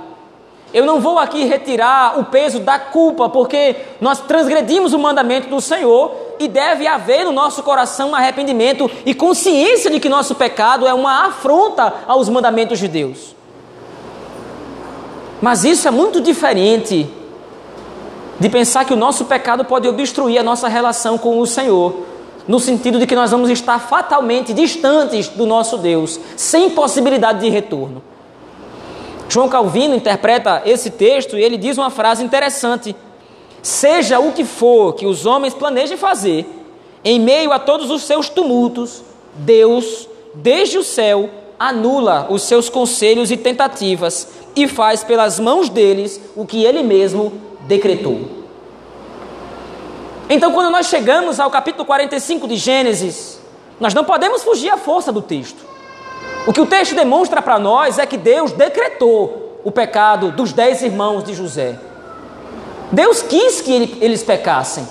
Eu 0.74 0.86
não 0.86 1.00
vou 1.00 1.18
aqui 1.18 1.46
retirar 1.46 2.20
o 2.20 2.26
peso 2.26 2.60
da 2.60 2.78
culpa, 2.78 3.28
porque 3.28 3.76
nós 4.00 4.20
transgredimos 4.20 4.94
o 4.94 5.00
mandamento 5.00 5.50
do 5.50 5.60
Senhor 5.60 6.12
e 6.40 6.48
deve 6.48 6.86
haver 6.86 7.26
no 7.26 7.32
nosso 7.32 7.64
coração 7.64 8.12
um 8.12 8.16
arrependimento 8.16 8.90
e 9.06 9.14
consciência 9.14 9.90
de 9.90 10.00
que 10.00 10.08
nosso 10.08 10.36
pecado 10.36 10.88
é 10.88 10.94
uma 10.94 11.26
afronta 11.26 11.94
aos 12.08 12.30
mandamentos 12.30 12.78
de 12.78 12.88
Deus. 12.88 13.36
Mas 15.42 15.64
isso 15.64 15.88
é 15.88 15.92
muito 15.92 16.22
diferente 16.22 17.10
de 18.40 18.50
pensar 18.50 18.86
que 18.86 18.94
o 18.94 18.98
nosso 18.98 19.26
pecado 19.26 19.66
pode 19.66 19.88
obstruir 19.88 20.40
a 20.40 20.44
nossa 20.44 20.68
relação 20.68 21.18
com 21.18 21.40
o 21.40 21.48
Senhor 21.48 22.10
no 22.48 22.60
sentido 22.60 22.98
de 22.98 23.06
que 23.06 23.16
nós 23.16 23.30
vamos 23.30 23.50
estar 23.50 23.78
fatalmente 23.78 24.54
distantes 24.54 25.28
do 25.28 25.46
nosso 25.46 25.78
Deus, 25.78 26.20
sem 26.36 26.72
possibilidade 26.72 27.42
de 27.42 27.50
retorno. 27.50 28.02
João 29.30 29.48
Calvino 29.48 29.96
interpreta 29.96 30.64
esse 30.66 30.90
texto 30.90 31.38
e 31.38 31.44
ele 31.44 31.56
diz 31.56 31.78
uma 31.78 31.92
frase 31.92 32.24
interessante: 32.24 32.96
Seja 33.62 34.20
o 34.20 34.34
que 34.34 34.44
for 34.44 34.94
que 34.94 35.06
os 35.06 35.26
homens 35.26 35.54
planejem 35.54 35.98
fazer, 35.98 36.48
em 37.06 37.20
meio 37.20 37.52
a 37.54 37.60
todos 37.60 37.92
os 37.92 38.02
seus 38.02 38.28
tumultos, 38.28 39.04
Deus, 39.36 40.10
desde 40.34 40.80
o 40.80 40.84
céu, 40.84 41.30
anula 41.60 42.28
os 42.30 42.42
seus 42.42 42.70
conselhos 42.70 43.30
e 43.30 43.38
tentativas 43.38 44.28
e 44.56 44.68
faz 44.68 45.04
pelas 45.04 45.40
mãos 45.40 45.70
deles 45.70 46.20
o 46.36 46.46
que 46.46 46.66
ele 46.66 46.82
mesmo 46.82 47.32
decretou. 47.68 48.40
Então, 50.28 50.52
quando 50.52 50.72
nós 50.72 50.88
chegamos 50.88 51.40
ao 51.40 51.52
capítulo 51.52 51.86
45 51.86 52.48
de 52.48 52.56
Gênesis, 52.56 53.40
nós 53.80 53.94
não 53.94 54.04
podemos 54.04 54.44
fugir 54.44 54.70
à 54.70 54.78
força 54.78 55.12
do 55.12 55.22
texto. 55.22 55.69
O 56.48 56.54
que 56.54 56.62
o 56.62 56.66
texto 56.66 56.96
demonstra 56.96 57.42
para 57.42 57.60
nós 57.60 58.00
é 58.00 58.06
que 58.06 58.18
Deus 58.18 58.52
decretou 58.52 59.60
o 59.64 59.72
pecado 59.72 60.32
dos 60.32 60.54
dez 60.54 60.82
irmãos 60.82 61.24
de 61.24 61.34
José. 61.34 61.78
Deus 62.92 63.22
quis 63.22 63.62
que 63.62 63.98
eles 64.02 64.24
pecassem. 64.24 64.88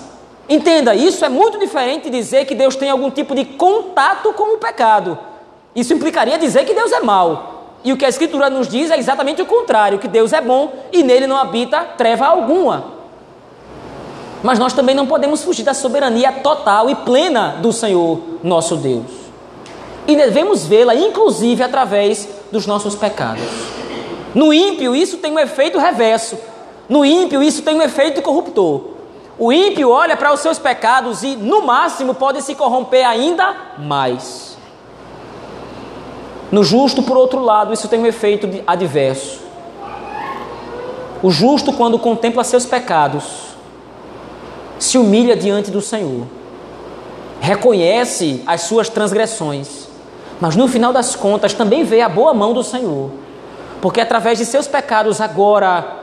Entenda, 0.47 0.95
isso 0.95 1.23
é 1.25 1.29
muito 1.29 1.59
diferente 1.59 2.09
de 2.09 2.17
dizer 2.17 2.45
que 2.45 2.55
Deus 2.55 2.75
tem 2.75 2.89
algum 2.89 3.11
tipo 3.11 3.35
de 3.35 3.45
contato 3.45 4.31
com 4.33 4.55
o 4.55 4.57
pecado. 4.57 5.17
Isso 5.75 5.93
implicaria 5.93 6.37
dizer 6.37 6.65
que 6.65 6.73
Deus 6.73 6.91
é 6.91 7.01
mau. 7.01 7.77
E 7.83 7.93
o 7.93 7.97
que 7.97 8.05
a 8.05 8.09
Escritura 8.09 8.49
nos 8.49 8.67
diz 8.67 8.89
é 8.91 8.97
exatamente 8.97 9.41
o 9.41 9.45
contrário: 9.45 9.99
que 9.99 10.07
Deus 10.07 10.33
é 10.33 10.41
bom 10.41 10.73
e 10.91 11.03
nele 11.03 11.27
não 11.27 11.37
habita 11.37 11.81
treva 11.97 12.25
alguma. 12.25 12.99
Mas 14.41 14.57
nós 14.57 14.73
também 14.73 14.95
não 14.95 15.05
podemos 15.05 15.43
fugir 15.43 15.63
da 15.63 15.73
soberania 15.73 16.31
total 16.31 16.89
e 16.89 16.95
plena 16.95 17.57
do 17.61 17.73
Senhor, 17.73 18.19
nosso 18.41 18.75
Deus. 18.77 19.28
E 20.09 20.15
devemos 20.15 20.65
vê-la, 20.65 20.95
inclusive, 20.95 21.61
através 21.61 22.27
dos 22.51 22.65
nossos 22.65 22.95
pecados. 22.95 23.43
No 24.33 24.51
ímpio, 24.51 24.95
isso 24.95 25.17
tem 25.17 25.31
um 25.31 25.37
efeito 25.37 25.77
reverso. 25.77 26.35
No 26.89 27.05
ímpio, 27.05 27.43
isso 27.43 27.61
tem 27.61 27.75
um 27.75 27.81
efeito 27.83 28.19
corruptor. 28.19 28.85
O 29.37 29.53
ímpio 29.53 29.91
olha 29.91 30.17
para 30.17 30.33
os 30.33 30.39
seus 30.39 30.57
pecados 30.57 31.21
e, 31.21 31.35
no 31.35 31.61
máximo, 31.61 32.15
pode 32.15 32.41
se 32.41 32.55
corromper 32.55 33.07
ainda 33.07 33.55
mais. 33.77 34.57
No 36.51 36.63
justo, 36.63 37.03
por 37.03 37.15
outro 37.15 37.39
lado, 37.39 37.71
isso 37.71 37.87
tem 37.87 37.99
um 37.99 38.07
efeito 38.07 38.49
adverso. 38.65 39.41
O 41.21 41.29
justo, 41.29 41.71
quando 41.71 41.99
contempla 41.99 42.43
seus 42.43 42.65
pecados, 42.65 43.25
se 44.79 44.97
humilha 44.97 45.35
diante 45.35 45.69
do 45.69 45.81
Senhor, 45.81 46.25
reconhece 47.39 48.41
as 48.47 48.61
suas 48.61 48.89
transgressões, 48.89 49.78
mas 50.39 50.55
no 50.55 50.67
final 50.67 50.93
das 50.93 51.15
contas 51.15 51.53
também 51.53 51.83
vê 51.83 52.01
a 52.01 52.09
boa 52.09 52.33
mão 52.33 52.53
do 52.53 52.63
Senhor, 52.63 53.11
porque 53.81 54.01
através 54.01 54.37
de 54.37 54.45
seus 54.45 54.67
pecados 54.67 55.19
agora 55.19 55.97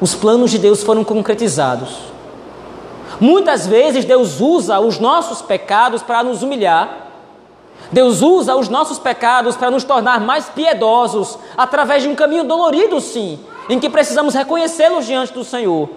os 0.00 0.14
planos 0.14 0.50
de 0.50 0.58
Deus 0.58 0.82
foram 0.82 1.04
concretizados. 1.04 2.10
Muitas 3.20 3.66
vezes 3.66 4.04
Deus 4.04 4.40
usa 4.40 4.80
os 4.80 4.98
nossos 4.98 5.42
pecados 5.42 6.02
para 6.02 6.22
nos 6.22 6.42
humilhar. 6.42 7.08
Deus 7.92 8.22
usa 8.22 8.56
os 8.56 8.68
nossos 8.68 8.98
pecados 8.98 9.56
para 9.56 9.70
nos 9.70 9.84
tornar 9.84 10.20
mais 10.20 10.48
piedosos, 10.48 11.38
através 11.56 12.02
de 12.02 12.08
um 12.08 12.14
caminho 12.14 12.44
dolorido, 12.44 13.00
sim, 13.00 13.38
em 13.68 13.78
que 13.78 13.90
precisamos 13.90 14.34
reconhecê-los 14.34 15.06
diante 15.06 15.32
do 15.34 15.44
Senhor. 15.44 15.90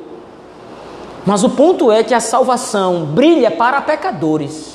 Mas 1.25 1.43
o 1.43 1.49
ponto 1.49 1.91
é 1.91 2.03
que 2.03 2.13
a 2.13 2.19
salvação 2.19 3.05
brilha 3.05 3.51
para 3.51 3.79
pecadores. 3.81 4.72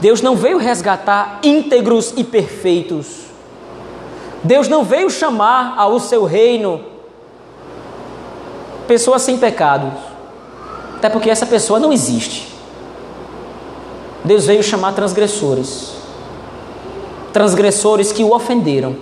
Deus 0.00 0.20
não 0.20 0.36
veio 0.36 0.58
resgatar 0.58 1.40
íntegros 1.42 2.12
e 2.16 2.24
perfeitos. 2.24 3.24
Deus 4.42 4.68
não 4.68 4.84
veio 4.84 5.08
chamar 5.10 5.74
ao 5.78 5.98
seu 5.98 6.24
reino 6.24 6.84
pessoas 8.86 9.22
sem 9.22 9.38
pecados. 9.38 9.92
Até 10.96 11.08
porque 11.08 11.30
essa 11.30 11.46
pessoa 11.46 11.78
não 11.78 11.92
existe. 11.92 12.48
Deus 14.24 14.46
veio 14.46 14.62
chamar 14.62 14.92
transgressores. 14.92 15.92
Transgressores 17.32 18.12
que 18.12 18.22
o 18.22 18.34
ofenderam. 18.34 18.96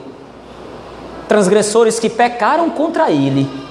Transgressores 1.28 1.98
que 1.98 2.08
pecaram 2.08 2.70
contra 2.70 3.10
ele 3.10 3.61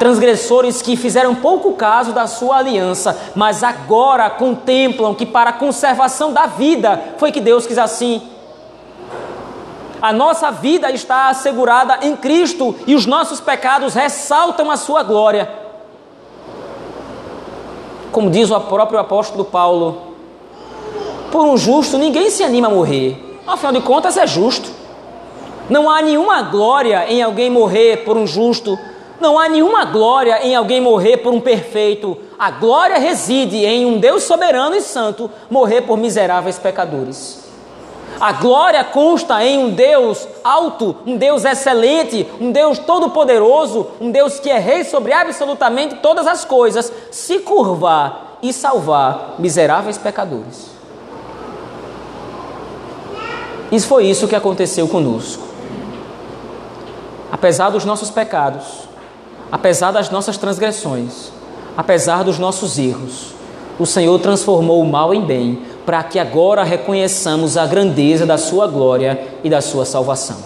transgressores 0.00 0.80
que 0.80 0.96
fizeram 0.96 1.34
pouco 1.34 1.74
caso 1.74 2.14
da 2.14 2.26
sua 2.26 2.56
aliança, 2.56 3.20
mas 3.36 3.62
agora 3.62 4.30
contemplam 4.30 5.14
que 5.14 5.26
para 5.26 5.50
a 5.50 5.52
conservação 5.52 6.32
da 6.32 6.46
vida 6.46 6.98
foi 7.18 7.30
que 7.30 7.38
Deus 7.38 7.66
quis 7.66 7.76
assim. 7.76 8.22
A 10.00 10.10
nossa 10.10 10.50
vida 10.50 10.90
está 10.90 11.28
assegurada 11.28 11.98
em 12.00 12.16
Cristo 12.16 12.74
e 12.86 12.94
os 12.94 13.04
nossos 13.04 13.40
pecados 13.40 13.92
ressaltam 13.92 14.70
a 14.70 14.78
sua 14.78 15.02
glória. 15.02 15.46
Como 18.10 18.30
diz 18.30 18.50
o 18.50 18.58
próprio 18.58 18.98
apóstolo 18.98 19.44
Paulo, 19.44 20.14
por 21.30 21.44
um 21.44 21.58
justo 21.58 21.98
ninguém 21.98 22.30
se 22.30 22.42
anima 22.42 22.68
a 22.68 22.70
morrer. 22.70 23.38
Afinal 23.46 23.74
de 23.74 23.82
contas, 23.82 24.16
é 24.16 24.26
justo. 24.26 24.70
Não 25.68 25.90
há 25.90 26.00
nenhuma 26.00 26.40
glória 26.40 27.04
em 27.06 27.22
alguém 27.22 27.50
morrer 27.50 27.98
por 27.98 28.16
um 28.16 28.26
justo, 28.26 28.78
não 29.20 29.38
há 29.38 29.48
nenhuma 29.48 29.84
glória 29.84 30.44
em 30.44 30.54
alguém 30.54 30.80
morrer 30.80 31.18
por 31.18 31.32
um 31.32 31.40
perfeito. 31.40 32.16
A 32.38 32.50
glória 32.50 32.98
reside 32.98 33.58
em 33.64 33.86
um 33.86 33.98
Deus 33.98 34.22
soberano 34.22 34.74
e 34.74 34.80
santo 34.80 35.30
morrer 35.50 35.82
por 35.82 35.96
miseráveis 35.98 36.58
pecadores. 36.58 37.40
A 38.18 38.32
glória 38.32 38.82
consta 38.84 39.42
em 39.44 39.58
um 39.58 39.70
Deus 39.70 40.26
alto, 40.42 40.96
um 41.06 41.16
Deus 41.16 41.44
excelente, 41.44 42.26
um 42.40 42.50
Deus 42.50 42.78
todo-poderoso, 42.78 43.86
um 44.00 44.10
Deus 44.10 44.38
que 44.40 44.50
é 44.50 44.58
rei 44.58 44.84
sobre 44.84 45.12
absolutamente 45.12 45.96
todas 45.96 46.26
as 46.26 46.44
coisas, 46.44 46.92
se 47.10 47.38
curvar 47.38 48.38
e 48.42 48.52
salvar 48.52 49.36
miseráveis 49.38 49.96
pecadores. 49.96 50.70
Isso 53.70 53.86
foi 53.86 54.06
isso 54.06 54.26
que 54.26 54.34
aconteceu 54.34 54.88
conosco. 54.88 55.44
Apesar 57.30 57.70
dos 57.70 57.84
nossos 57.84 58.10
pecados, 58.10 58.89
apesar 59.50 59.90
das 59.90 60.10
nossas 60.10 60.36
transgressões, 60.36 61.30
apesar 61.76 62.22
dos 62.22 62.38
nossos 62.38 62.78
erros, 62.78 63.34
o 63.78 63.86
Senhor 63.86 64.18
transformou 64.20 64.82
o 64.82 64.86
mal 64.86 65.14
em 65.14 65.22
bem, 65.22 65.62
para 65.86 66.02
que 66.02 66.18
agora 66.18 66.62
reconheçamos 66.62 67.56
a 67.56 67.66
grandeza 67.66 68.26
da 68.26 68.36
Sua 68.36 68.66
glória 68.66 69.38
e 69.42 69.48
da 69.48 69.60
Sua 69.60 69.84
salvação. 69.84 70.36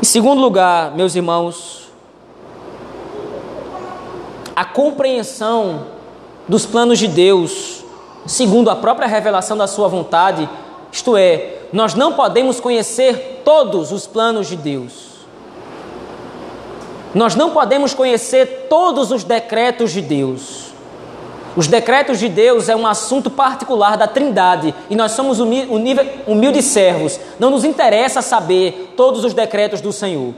Em 0.00 0.04
segundo 0.04 0.40
lugar, 0.40 0.94
meus 0.94 1.16
irmãos, 1.16 1.90
a 4.54 4.64
compreensão 4.64 5.86
dos 6.46 6.66
planos 6.66 6.98
de 6.98 7.08
Deus, 7.08 7.84
segundo 8.26 8.70
a 8.70 8.76
própria 8.76 9.08
revelação 9.08 9.56
da 9.56 9.66
Sua 9.66 9.88
vontade, 9.88 10.48
isto 10.92 11.16
é, 11.16 11.58
nós 11.72 11.94
não 11.94 12.12
podemos 12.12 12.60
conhecer 12.60 13.42
todos 13.44 13.92
os 13.92 14.06
planos 14.06 14.46
de 14.46 14.56
Deus. 14.56 15.17
Nós 17.14 17.34
não 17.34 17.50
podemos 17.50 17.94
conhecer 17.94 18.66
todos 18.68 19.10
os 19.10 19.24
decretos 19.24 19.92
de 19.92 20.00
Deus. 20.00 20.68
Os 21.56 21.66
decretos 21.66 22.18
de 22.18 22.28
Deus 22.28 22.68
é 22.68 22.76
um 22.76 22.86
assunto 22.86 23.30
particular 23.30 23.96
da 23.96 24.06
Trindade 24.06 24.74
e 24.88 24.94
nós 24.94 25.12
somos 25.12 25.40
humildes 25.40 26.66
servos. 26.66 27.18
Não 27.38 27.50
nos 27.50 27.64
interessa 27.64 28.22
saber 28.22 28.94
todos 28.96 29.24
os 29.24 29.34
decretos 29.34 29.80
do 29.80 29.92
Senhor. 29.92 30.34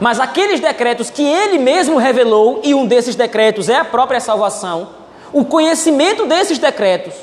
Mas 0.00 0.18
aqueles 0.18 0.58
decretos 0.58 1.10
que 1.10 1.22
Ele 1.22 1.58
mesmo 1.58 1.98
revelou, 1.98 2.60
e 2.64 2.74
um 2.74 2.86
desses 2.86 3.14
decretos 3.14 3.68
é 3.68 3.76
a 3.76 3.84
própria 3.84 4.18
salvação, 4.18 4.88
o 5.30 5.44
conhecimento 5.44 6.24
desses 6.26 6.58
decretos 6.58 7.14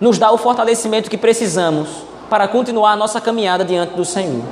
nos 0.00 0.18
dá 0.18 0.30
o 0.32 0.36
fortalecimento 0.36 1.08
que 1.08 1.16
precisamos 1.16 1.88
para 2.28 2.48
continuar 2.48 2.92
a 2.92 2.96
nossa 2.96 3.20
caminhada 3.20 3.64
diante 3.64 3.94
do 3.94 4.04
Senhor. 4.04 4.42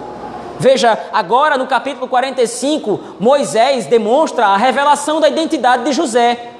Veja, 0.59 0.99
agora 1.13 1.59
no 1.59 1.67
capítulo 1.67 2.09
45, 2.09 3.17
Moisés 3.21 3.87
demonstra 3.87 4.47
a 4.47 4.57
revelação 4.57 5.21
da 5.21 5.29
identidade 5.29 5.85
de 5.85 5.93
José. 5.93 6.53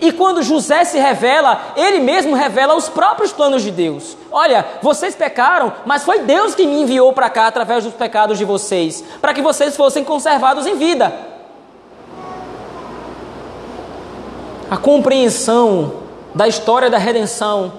E 0.00 0.10
quando 0.10 0.42
José 0.42 0.84
se 0.84 0.98
revela, 0.98 1.60
ele 1.76 2.00
mesmo 2.00 2.34
revela 2.34 2.74
os 2.74 2.88
próprios 2.88 3.30
planos 3.30 3.62
de 3.62 3.70
Deus. 3.70 4.16
Olha, 4.32 4.66
vocês 4.82 5.14
pecaram, 5.14 5.72
mas 5.86 6.02
foi 6.02 6.22
Deus 6.22 6.56
que 6.56 6.66
me 6.66 6.82
enviou 6.82 7.12
para 7.12 7.30
cá 7.30 7.46
através 7.46 7.84
dos 7.84 7.94
pecados 7.94 8.36
de 8.36 8.44
vocês, 8.44 9.04
para 9.20 9.32
que 9.32 9.40
vocês 9.40 9.76
fossem 9.76 10.02
conservados 10.02 10.66
em 10.66 10.74
vida. 10.74 11.12
A 14.68 14.76
compreensão 14.76 16.02
da 16.34 16.48
história 16.48 16.90
da 16.90 16.98
redenção, 16.98 17.72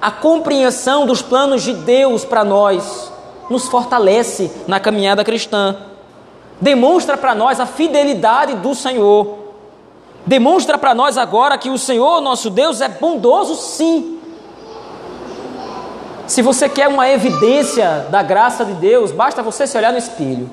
a 0.00 0.10
compreensão 0.10 1.04
dos 1.04 1.20
planos 1.20 1.62
de 1.62 1.72
Deus 1.72 2.24
para 2.24 2.44
nós, 2.44 3.10
nos 3.48 3.68
fortalece 3.68 4.50
na 4.66 4.80
caminhada 4.80 5.24
cristã. 5.24 5.76
Demonstra 6.60 7.16
para 7.16 7.34
nós 7.34 7.60
a 7.60 7.66
fidelidade 7.66 8.54
do 8.54 8.74
Senhor 8.74 9.46
demonstra 10.26 10.76
para 10.76 10.94
nós 10.94 11.16
agora 11.16 11.56
que 11.56 11.70
o 11.70 11.78
Senhor, 11.78 12.20
nosso 12.20 12.50
Deus, 12.50 12.80
é 12.80 12.88
bondoso 12.88 13.54
sim. 13.54 14.18
Se 16.26 16.42
você 16.42 16.68
quer 16.68 16.88
uma 16.88 17.08
evidência 17.08 18.08
da 18.10 18.20
graça 18.20 18.64
de 18.64 18.72
Deus, 18.72 19.12
basta 19.12 19.42
você 19.44 19.66
se 19.66 19.78
olhar 19.78 19.92
no 19.92 19.98
espelho. 19.98 20.50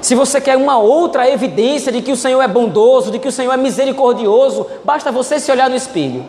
Se 0.00 0.14
você 0.14 0.40
quer 0.40 0.56
uma 0.56 0.78
outra 0.78 1.28
evidência 1.28 1.90
de 1.90 2.00
que 2.00 2.12
o 2.12 2.16
Senhor 2.16 2.40
é 2.40 2.46
bondoso, 2.46 3.10
de 3.10 3.18
que 3.18 3.26
o 3.26 3.32
Senhor 3.32 3.52
é 3.52 3.56
misericordioso, 3.56 4.66
basta 4.84 5.10
você 5.10 5.40
se 5.40 5.50
olhar 5.50 5.68
no 5.68 5.74
espelho. 5.74 6.24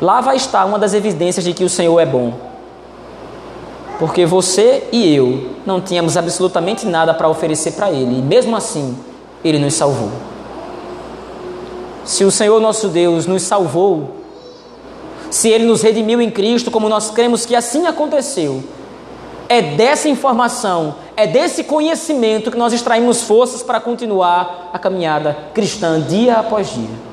Lá 0.00 0.20
vai 0.22 0.36
estar 0.36 0.64
uma 0.64 0.78
das 0.78 0.94
evidências 0.94 1.44
de 1.44 1.52
que 1.52 1.62
o 1.62 1.68
Senhor 1.68 1.98
é 2.00 2.06
bom. 2.06 2.32
Porque 3.98 4.24
você 4.24 4.88
e 4.90 5.14
eu 5.14 5.50
não 5.66 5.78
tínhamos 5.78 6.16
absolutamente 6.16 6.86
nada 6.86 7.12
para 7.12 7.28
oferecer 7.28 7.72
para 7.72 7.90
Ele, 7.90 8.18
e 8.18 8.22
mesmo 8.22 8.56
assim, 8.56 8.96
Ele 9.44 9.58
nos 9.58 9.74
salvou. 9.74 10.10
Se 12.02 12.24
o 12.24 12.30
Senhor 12.30 12.58
nosso 12.60 12.88
Deus 12.88 13.26
nos 13.26 13.42
salvou, 13.42 14.16
se 15.30 15.50
Ele 15.50 15.64
nos 15.64 15.82
redimiu 15.82 16.20
em 16.22 16.30
Cristo, 16.30 16.70
como 16.70 16.88
nós 16.88 17.10
cremos 17.10 17.44
que 17.44 17.54
assim 17.54 17.86
aconteceu, 17.86 18.64
é 19.50 19.60
dessa 19.60 20.08
informação, 20.08 20.94
é 21.14 21.26
desse 21.26 21.64
conhecimento 21.64 22.50
que 22.50 22.56
nós 22.56 22.72
extraímos 22.72 23.22
forças 23.22 23.62
para 23.62 23.78
continuar 23.80 24.70
a 24.72 24.78
caminhada 24.78 25.36
cristã 25.52 26.00
dia 26.00 26.36
após 26.36 26.72
dia 26.72 27.09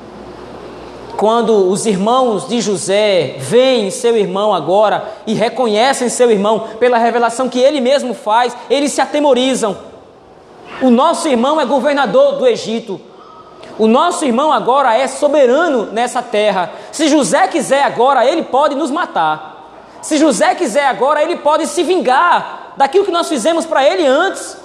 quando 1.18 1.68
os 1.68 1.84
irmãos 1.84 2.46
de 2.46 2.60
José 2.60 3.34
veem 3.38 3.90
seu 3.90 4.16
irmão 4.16 4.54
agora 4.54 5.16
e 5.26 5.34
reconhecem 5.34 6.08
seu 6.08 6.30
irmão 6.30 6.68
pela 6.78 6.96
revelação 6.96 7.48
que 7.48 7.58
ele 7.58 7.80
mesmo 7.80 8.14
faz, 8.14 8.56
eles 8.70 8.92
se 8.92 9.00
atemorizam. 9.00 9.76
O 10.80 10.90
nosso 10.90 11.26
irmão 11.26 11.60
é 11.60 11.64
governador 11.64 12.36
do 12.36 12.46
Egito. 12.46 13.00
O 13.76 13.88
nosso 13.88 14.24
irmão 14.24 14.52
agora 14.52 14.96
é 14.96 15.08
soberano 15.08 15.86
nessa 15.86 16.22
terra. 16.22 16.70
Se 16.92 17.08
José 17.08 17.48
quiser 17.48 17.82
agora, 17.82 18.24
ele 18.24 18.44
pode 18.44 18.76
nos 18.76 18.92
matar. 18.92 19.72
Se 20.00 20.18
José 20.18 20.54
quiser 20.54 20.86
agora, 20.86 21.20
ele 21.20 21.38
pode 21.38 21.66
se 21.66 21.82
vingar 21.82 22.74
daquilo 22.76 23.04
que 23.04 23.10
nós 23.10 23.28
fizemos 23.28 23.66
para 23.66 23.84
ele 23.84 24.06
antes. 24.06 24.56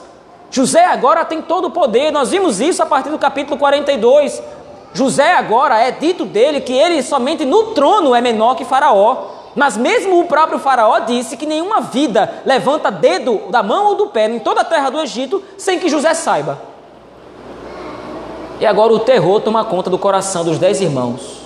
José 0.51 0.85
agora 0.85 1.25
tem 1.25 1.41
todo 1.41 1.65
o 1.65 1.71
poder. 1.71 2.11
Nós 2.11 2.29
vimos 2.29 2.61
isso 2.61 2.83
a 2.83 2.85
partir 2.85 3.09
do 3.09 3.17
capítulo 3.17 3.57
42. 3.57 4.39
José 4.93 5.33
agora 5.33 5.79
é 5.79 5.89
dito 5.91 6.23
dele 6.23 6.61
que 6.61 6.71
ele 6.71 7.01
somente 7.01 7.43
no 7.43 7.71
trono 7.71 8.13
é 8.13 8.21
menor 8.21 8.55
que 8.55 8.63
Faraó. 8.63 9.41
Mas 9.55 9.75
mesmo 9.75 10.19
o 10.19 10.25
próprio 10.25 10.59
Faraó 10.59 10.99
disse 10.99 11.37
que 11.37 11.45
nenhuma 11.45 11.81
vida 11.81 12.41
levanta 12.45 12.89
dedo 12.89 13.41
da 13.49 13.61
mão 13.61 13.87
ou 13.87 13.95
do 13.95 14.07
pé 14.07 14.27
em 14.27 14.39
toda 14.39 14.61
a 14.61 14.63
terra 14.63 14.89
do 14.89 14.99
Egito 14.99 15.43
sem 15.57 15.79
que 15.79 15.89
José 15.89 16.13
saiba. 16.13 16.59
E 18.59 18.65
agora 18.65 18.93
o 18.93 18.99
terror 18.99 19.41
toma 19.41 19.65
conta 19.65 19.89
do 19.89 19.97
coração 19.97 20.43
dos 20.43 20.57
dez 20.57 20.79
irmãos. 20.79 21.43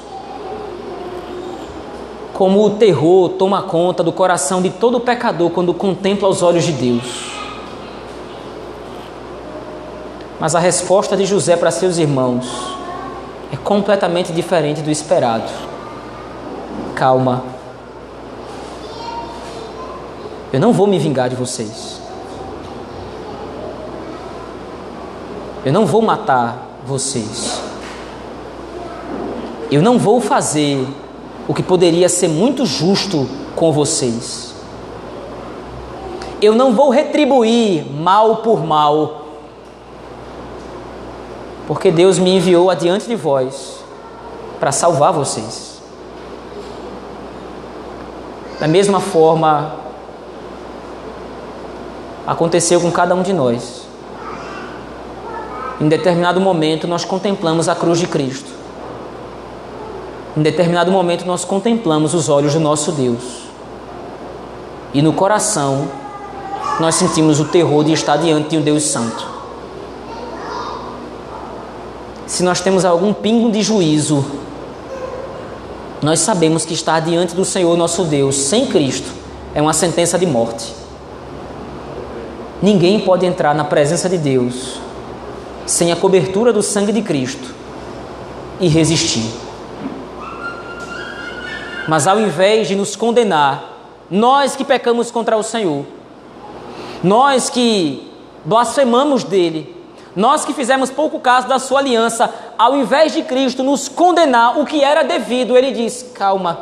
Como 2.34 2.66
o 2.66 2.72
terror 2.72 3.30
toma 3.30 3.64
conta 3.64 4.04
do 4.04 4.12
coração 4.12 4.62
de 4.62 4.70
todo 4.70 5.00
pecador 5.00 5.50
quando 5.50 5.74
contempla 5.74 6.30
os 6.30 6.44
olhos 6.44 6.64
de 6.64 6.74
Deus. 6.74 7.32
Mas 10.40 10.54
a 10.54 10.60
resposta 10.60 11.18
de 11.18 11.26
José 11.26 11.58
para 11.58 11.72
seus 11.72 11.98
irmãos 11.98 12.77
é 13.52 13.56
completamente 13.58 14.32
diferente 14.32 14.82
do 14.82 14.92
esperado. 14.92 15.50
Calma. 16.96 17.44
Eu 20.52 20.60
não 20.60 20.74
vou 20.74 20.88
me 20.88 20.98
vingar 20.98 21.30
de 21.30 21.36
vocês. 21.36 22.02
Eu 25.66 25.74
não 25.74 25.86
vou 25.86 26.02
matar 26.02 26.66
vocês. 26.86 27.62
Eu 29.70 29.82
não 29.82 29.98
vou 29.98 30.22
fazer 30.22 30.88
o 31.48 31.54
que 31.54 31.62
poderia 31.62 32.08
ser 32.08 32.30
muito 32.30 32.66
justo 32.66 33.28
com 33.56 33.72
vocês. 33.72 34.54
Eu 36.42 36.56
não 36.56 36.74
vou 36.74 36.90
retribuir 36.90 37.86
mal 37.92 38.38
por 38.38 38.66
mal 38.66 39.27
porque 41.68 41.92
Deus 41.92 42.18
me 42.18 42.38
enviou 42.38 42.72
adiante 42.72 43.08
de 43.08 43.16
vós 43.16 43.84
para 44.58 44.72
salvar 44.72 45.12
vocês. 45.12 45.82
Da 48.58 48.68
mesma 48.68 49.02
forma, 49.02 49.76
aconteceu 52.26 52.80
com 52.80 52.90
cada 52.90 53.14
um 53.14 53.22
de 53.22 53.34
nós. 53.34 53.86
Em 55.80 55.90
determinado 55.90 56.40
momento, 56.40 56.88
nós 56.88 57.04
contemplamos 57.04 57.68
a 57.68 57.76
cruz 57.76 58.00
de 58.00 58.08
Cristo. 58.08 58.50
Em 60.38 60.42
determinado 60.42 60.90
momento, 60.90 61.26
nós 61.26 61.44
contemplamos 61.44 62.14
os 62.14 62.30
olhos 62.30 62.54
do 62.54 62.60
nosso 62.62 62.94
Deus. 62.94 63.44
E 64.94 65.02
no 65.02 65.12
coração, 65.12 65.90
nós 66.80 66.96
sentimos 66.96 67.42
o 67.42 67.46
terror 67.46 67.84
de 67.84 67.92
estar 67.92 68.16
diante 68.18 68.52
de 68.52 68.58
um 68.58 68.62
Deus 68.62 68.84
Santo 68.84 69.37
se 72.28 72.44
nós 72.44 72.60
temos 72.60 72.84
algum 72.84 73.14
pingo 73.14 73.50
de 73.50 73.64
juízo, 73.64 74.24
nós 76.02 76.20
sabemos 76.20 76.66
que 76.66 76.74
estar 76.74 77.00
diante 77.00 77.34
do 77.34 77.46
Senhor 77.46 77.76
nosso 77.78 78.04
Deus 78.04 78.36
sem 78.36 78.68
Cristo 78.68 79.10
é 79.56 79.62
uma 79.62 79.74
sentença 79.74 80.20
de 80.20 80.26
morte. 80.26 80.76
Ninguém 82.62 83.00
pode 83.00 83.26
entrar 83.26 83.56
na 83.56 83.64
presença 83.64 84.10
de 84.10 84.18
Deus 84.18 84.78
sem 85.66 85.92
a 85.92 85.96
cobertura 85.96 86.52
do 86.52 86.62
sangue 86.62 86.92
de 86.92 87.02
Cristo 87.02 87.56
e 88.60 88.68
resistir. 88.68 89.32
Mas 91.88 92.08
ao 92.08 92.20
invés 92.20 92.68
de 92.68 92.76
nos 92.76 92.96
condenar, 92.96 93.78
nós 94.12 94.56
que 94.56 94.66
pecamos 94.66 95.10
contra 95.12 95.38
o 95.38 95.44
Senhor, 95.44 95.86
nós 97.02 97.50
que 97.50 98.12
blasfemamos 98.44 99.24
dele, 99.24 99.77
nós 100.18 100.44
que 100.44 100.52
fizemos 100.52 100.90
pouco 100.90 101.20
caso 101.20 101.48
da 101.48 101.60
sua 101.60 101.78
aliança, 101.78 102.34
ao 102.58 102.76
invés 102.76 103.14
de 103.14 103.22
Cristo 103.22 103.62
nos 103.62 103.88
condenar 103.88 104.60
o 104.60 104.66
que 104.66 104.84
era 104.84 105.04
devido, 105.04 105.56
ele 105.56 105.72
diz: 105.72 106.04
calma. 106.16 106.58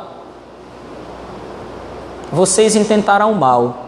Vocês 2.30 2.76
intentaram 2.76 3.32
mal, 3.32 3.86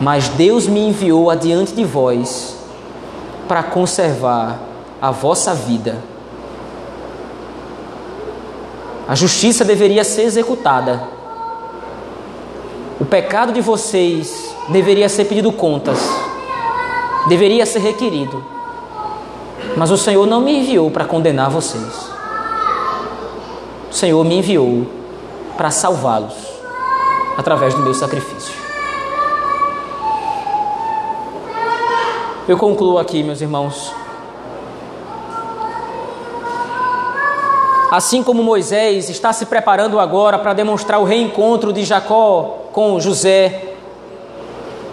mas 0.00 0.28
Deus 0.30 0.66
me 0.66 0.80
enviou 0.80 1.28
adiante 1.28 1.74
de 1.74 1.84
vós 1.84 2.56
para 3.46 3.62
conservar 3.62 4.58
a 4.98 5.10
vossa 5.10 5.52
vida. 5.52 5.98
A 9.06 9.14
justiça 9.14 9.62
deveria 9.62 10.04
ser 10.04 10.22
executada. 10.22 11.02
O 12.98 13.04
pecado 13.04 13.52
de 13.52 13.60
vocês 13.60 14.54
deveria 14.70 15.10
ser 15.10 15.26
pedido 15.26 15.52
contas 15.52 16.31
deveria 17.28 17.66
ser 17.66 17.80
requerido. 17.80 18.44
Mas 19.76 19.90
o 19.90 19.96
Senhor 19.96 20.26
não 20.26 20.40
me 20.40 20.58
enviou 20.60 20.90
para 20.90 21.04
condenar 21.04 21.50
vocês. 21.50 22.10
O 23.90 23.94
Senhor 23.94 24.24
me 24.24 24.38
enviou 24.38 24.86
para 25.56 25.70
salvá-los 25.70 26.34
através 27.36 27.74
do 27.74 27.80
meu 27.80 27.94
sacrifício. 27.94 28.54
Eu 32.48 32.58
concluo 32.58 32.98
aqui, 32.98 33.22
meus 33.22 33.40
irmãos. 33.40 33.94
Assim 37.90 38.22
como 38.22 38.42
Moisés 38.42 39.10
está 39.10 39.32
se 39.32 39.46
preparando 39.46 40.00
agora 40.00 40.38
para 40.38 40.54
demonstrar 40.54 40.98
o 40.98 41.04
reencontro 41.04 41.72
de 41.72 41.84
Jacó 41.84 42.68
com 42.72 42.98
José, 42.98 43.71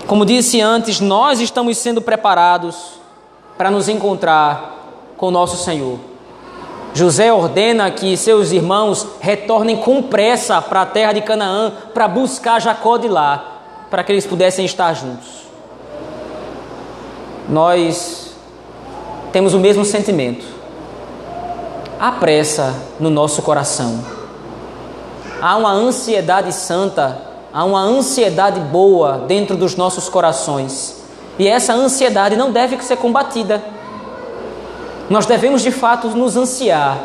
como 0.10 0.26
disse 0.26 0.60
antes, 0.60 0.99
nós 0.99 1.39
estamos 1.39 1.78
sendo 1.78 2.01
preparados 2.01 2.93
para 3.55 3.70
nos 3.70 3.88
encontrar 3.88 5.14
com 5.16 5.30
nosso 5.30 5.64
Senhor. 5.64 5.99
José 6.95 7.32
ordena 7.32 7.91
que 7.91 8.18
seus 8.18 8.51
irmãos 8.51 9.05
retornem 9.20 9.78
com 9.78 10.01
pressa 10.01 10.60
para 10.64 10.82
a 10.82 10.86
terra 10.88 11.14
de 11.14 11.22
Canaã 11.22 11.72
para 11.93 12.07
buscar 12.07 12.60
Jacó 12.60 12.97
de 12.97 13.07
lá, 13.07 13.62
para 13.91 14.03
que 14.03 14.12
eles 14.12 14.26
pudessem 14.26 14.66
estar 14.66 14.95
juntos. 14.95 15.43
Nós 17.47 18.34
temos 19.32 19.53
o 19.53 19.60
mesmo 19.60 19.86
sentimento. 19.86 20.43
Há 21.99 22.14
pressa 22.14 22.74
no 22.99 23.12
nosso 23.12 23.43
coração. 23.43 24.03
Há 25.39 25.55
uma 25.55 25.72
ansiedade 25.72 26.51
santa, 26.51 27.29
há 27.60 27.64
uma 27.66 27.82
ansiedade 27.82 28.60
boa 28.60 29.26
dentro 29.28 29.57
dos 29.57 29.76
nossos 29.76 30.07
corações. 30.07 31.03
E 31.38 31.47
essa 31.47 31.74
ansiedade 31.74 32.36
não 32.36 32.51
deve 32.51 32.82
ser 32.84 32.97
combatida 32.97 33.62
nós 35.10 35.26
devemos 35.26 35.64
de 35.64 35.72
fato 35.72 36.07
nos 36.10 36.38
ansiar, 36.38 36.99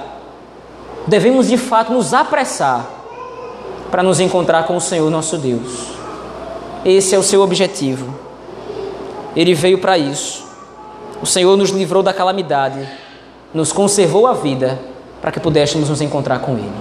devemos 1.06 1.48
de 1.48 1.56
fato 1.56 1.90
nos 1.90 2.12
apressar 2.12 2.86
para 3.90 4.02
nos 4.02 4.20
encontrar 4.20 4.66
com 4.66 4.76
o 4.76 4.80
Senhor 4.80 5.10
nosso 5.10 5.38
Deus. 5.38 5.94
Esse 6.84 7.14
é 7.14 7.18
o 7.18 7.22
seu 7.22 7.40
objetivo. 7.40 8.14
Ele 9.34 9.54
veio 9.54 9.78
para 9.78 9.96
isso. 9.96 10.44
O 11.22 11.26
Senhor 11.26 11.56
nos 11.56 11.70
livrou 11.70 12.02
da 12.02 12.12
calamidade, 12.12 12.86
nos 13.54 13.72
conservou 13.72 14.26
a 14.26 14.34
vida 14.34 14.78
para 15.22 15.32
que 15.32 15.40
pudéssemos 15.40 15.88
nos 15.88 16.02
encontrar 16.02 16.40
com 16.40 16.52
Ele. 16.52 16.72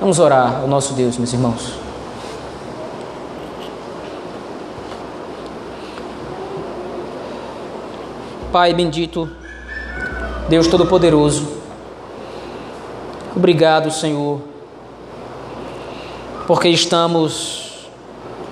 Vamos 0.00 0.18
orar 0.18 0.60
ao 0.62 0.66
nosso 0.66 0.94
Deus, 0.94 1.16
meus 1.16 1.32
irmãos. 1.32 1.85
Pai 8.56 8.72
bendito, 8.72 9.28
Deus 10.48 10.66
Todo-Poderoso, 10.66 11.46
obrigado, 13.36 13.90
Senhor, 13.90 14.40
porque 16.46 16.66
estamos 16.70 17.86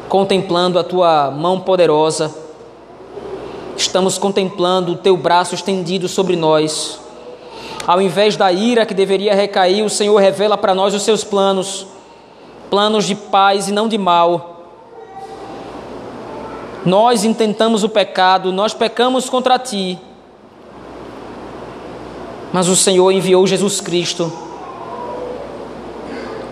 contemplando 0.07 0.79
a 0.79 0.85
tua 0.85 1.31
mão 1.31 1.59
poderosa, 1.59 2.31
estamos 3.79 4.19
contemplando 4.19 4.93
o 4.93 4.97
teu 4.97 5.17
braço 5.17 5.55
estendido 5.55 6.07
sobre 6.07 6.37
nós. 6.37 7.01
Ao 7.87 7.99
invés 7.99 8.37
da 8.37 8.53
ira 8.53 8.85
que 8.85 8.93
deveria 8.93 9.35
recair, 9.35 9.83
o 9.83 9.89
Senhor 9.89 10.19
revela 10.19 10.59
para 10.59 10.75
nós 10.75 10.93
os 10.93 11.01
seus 11.01 11.25
planos, 11.25 11.87
planos 12.69 13.07
de 13.07 13.15
paz 13.15 13.69
e 13.69 13.73
não 13.73 13.89
de 13.89 13.97
mal. 13.97 14.54
Nós 16.85 17.25
intentamos 17.25 17.83
o 17.83 17.89
pecado, 17.89 18.53
nós 18.53 18.75
pecamos 18.75 19.29
contra 19.29 19.59
ti 19.59 19.99
mas 22.55 22.69
o 22.69 22.77
Senhor 22.77 23.11
enviou 23.11 23.45
Jesus 23.49 23.81
Cristo, 23.81 24.33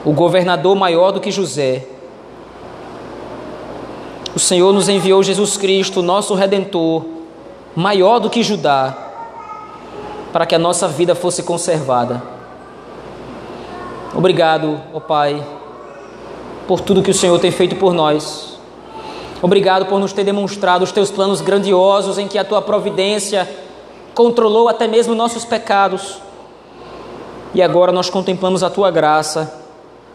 o 0.05 0.13
governador 0.13 0.75
maior 0.75 1.13
do 1.13 1.21
que 1.21 1.31
José. 1.31 1.87
O 4.35 4.39
Senhor 4.41 4.73
nos 4.73 4.89
enviou 4.89 5.23
Jesus 5.23 5.57
Cristo, 5.57 6.03
nosso 6.03 6.35
redentor, 6.35 7.05
maior 7.77 8.19
do 8.19 8.29
que 8.29 8.43
Judá, 8.43 8.99
para 10.33 10.45
que 10.45 10.57
a 10.57 10.59
nossa 10.59 10.89
vida 10.89 11.15
fosse 11.15 11.45
conservada. 11.45 12.21
Obrigado, 14.13 14.81
ó 14.93 14.99
Pai, 14.99 15.41
por 16.67 16.81
tudo 16.81 17.01
que 17.01 17.13
o 17.13 17.15
Senhor 17.15 17.39
tem 17.39 17.53
feito 17.53 17.77
por 17.77 17.95
nós. 17.95 18.52
Obrigado 19.43 19.87
por 19.87 19.99
nos 19.99 20.13
ter 20.13 20.23
demonstrado 20.23 20.85
os 20.85 20.93
teus 20.93 21.11
planos 21.11 21.41
grandiosos 21.41 22.17
em 22.17 22.29
que 22.29 22.39
a 22.39 22.45
tua 22.45 22.63
providência 22.63 23.49
controlou 24.15 24.69
até 24.69 24.87
mesmo 24.87 25.17
nossos 25.17 25.45
pecados. 25.45 26.19
E 27.53 27.61
agora 27.61 27.91
nós 27.91 28.09
contemplamos 28.09 28.63
a 28.63 28.71
tua 28.71 28.89
graça, 28.93 29.53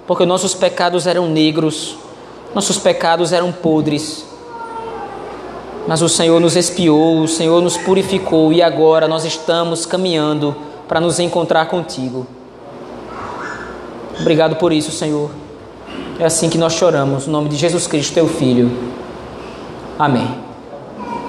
porque 0.08 0.26
nossos 0.26 0.54
pecados 0.54 1.06
eram 1.06 1.28
negros, 1.28 1.98
nossos 2.56 2.78
pecados 2.78 3.34
eram 3.34 3.52
podres. 3.52 4.26
Mas 5.86 6.02
o 6.02 6.08
Senhor 6.08 6.40
nos 6.40 6.56
expiou, 6.56 7.22
o 7.22 7.28
Senhor 7.28 7.62
nos 7.62 7.76
purificou 7.76 8.54
e 8.54 8.62
agora 8.62 9.10
nós 9.10 9.26
estamos 9.26 9.86
caminhando 9.86 10.56
para 10.88 11.02
nos 11.02 11.20
encontrar 11.20 11.66
contigo. 11.68 12.26
Obrigado 14.22 14.56
por 14.56 14.72
isso, 14.72 14.92
Senhor. 14.92 15.30
É 16.18 16.26
assim 16.26 16.50
que 16.50 16.58
nós 16.58 16.74
choramos, 16.74 17.28
no 17.28 17.34
nome 17.34 17.50
de 17.50 17.58
Jesus 17.58 17.88
Cristo, 17.88 18.14
teu 18.14 18.28
Filho. 18.28 18.72
Amém. 20.00 20.47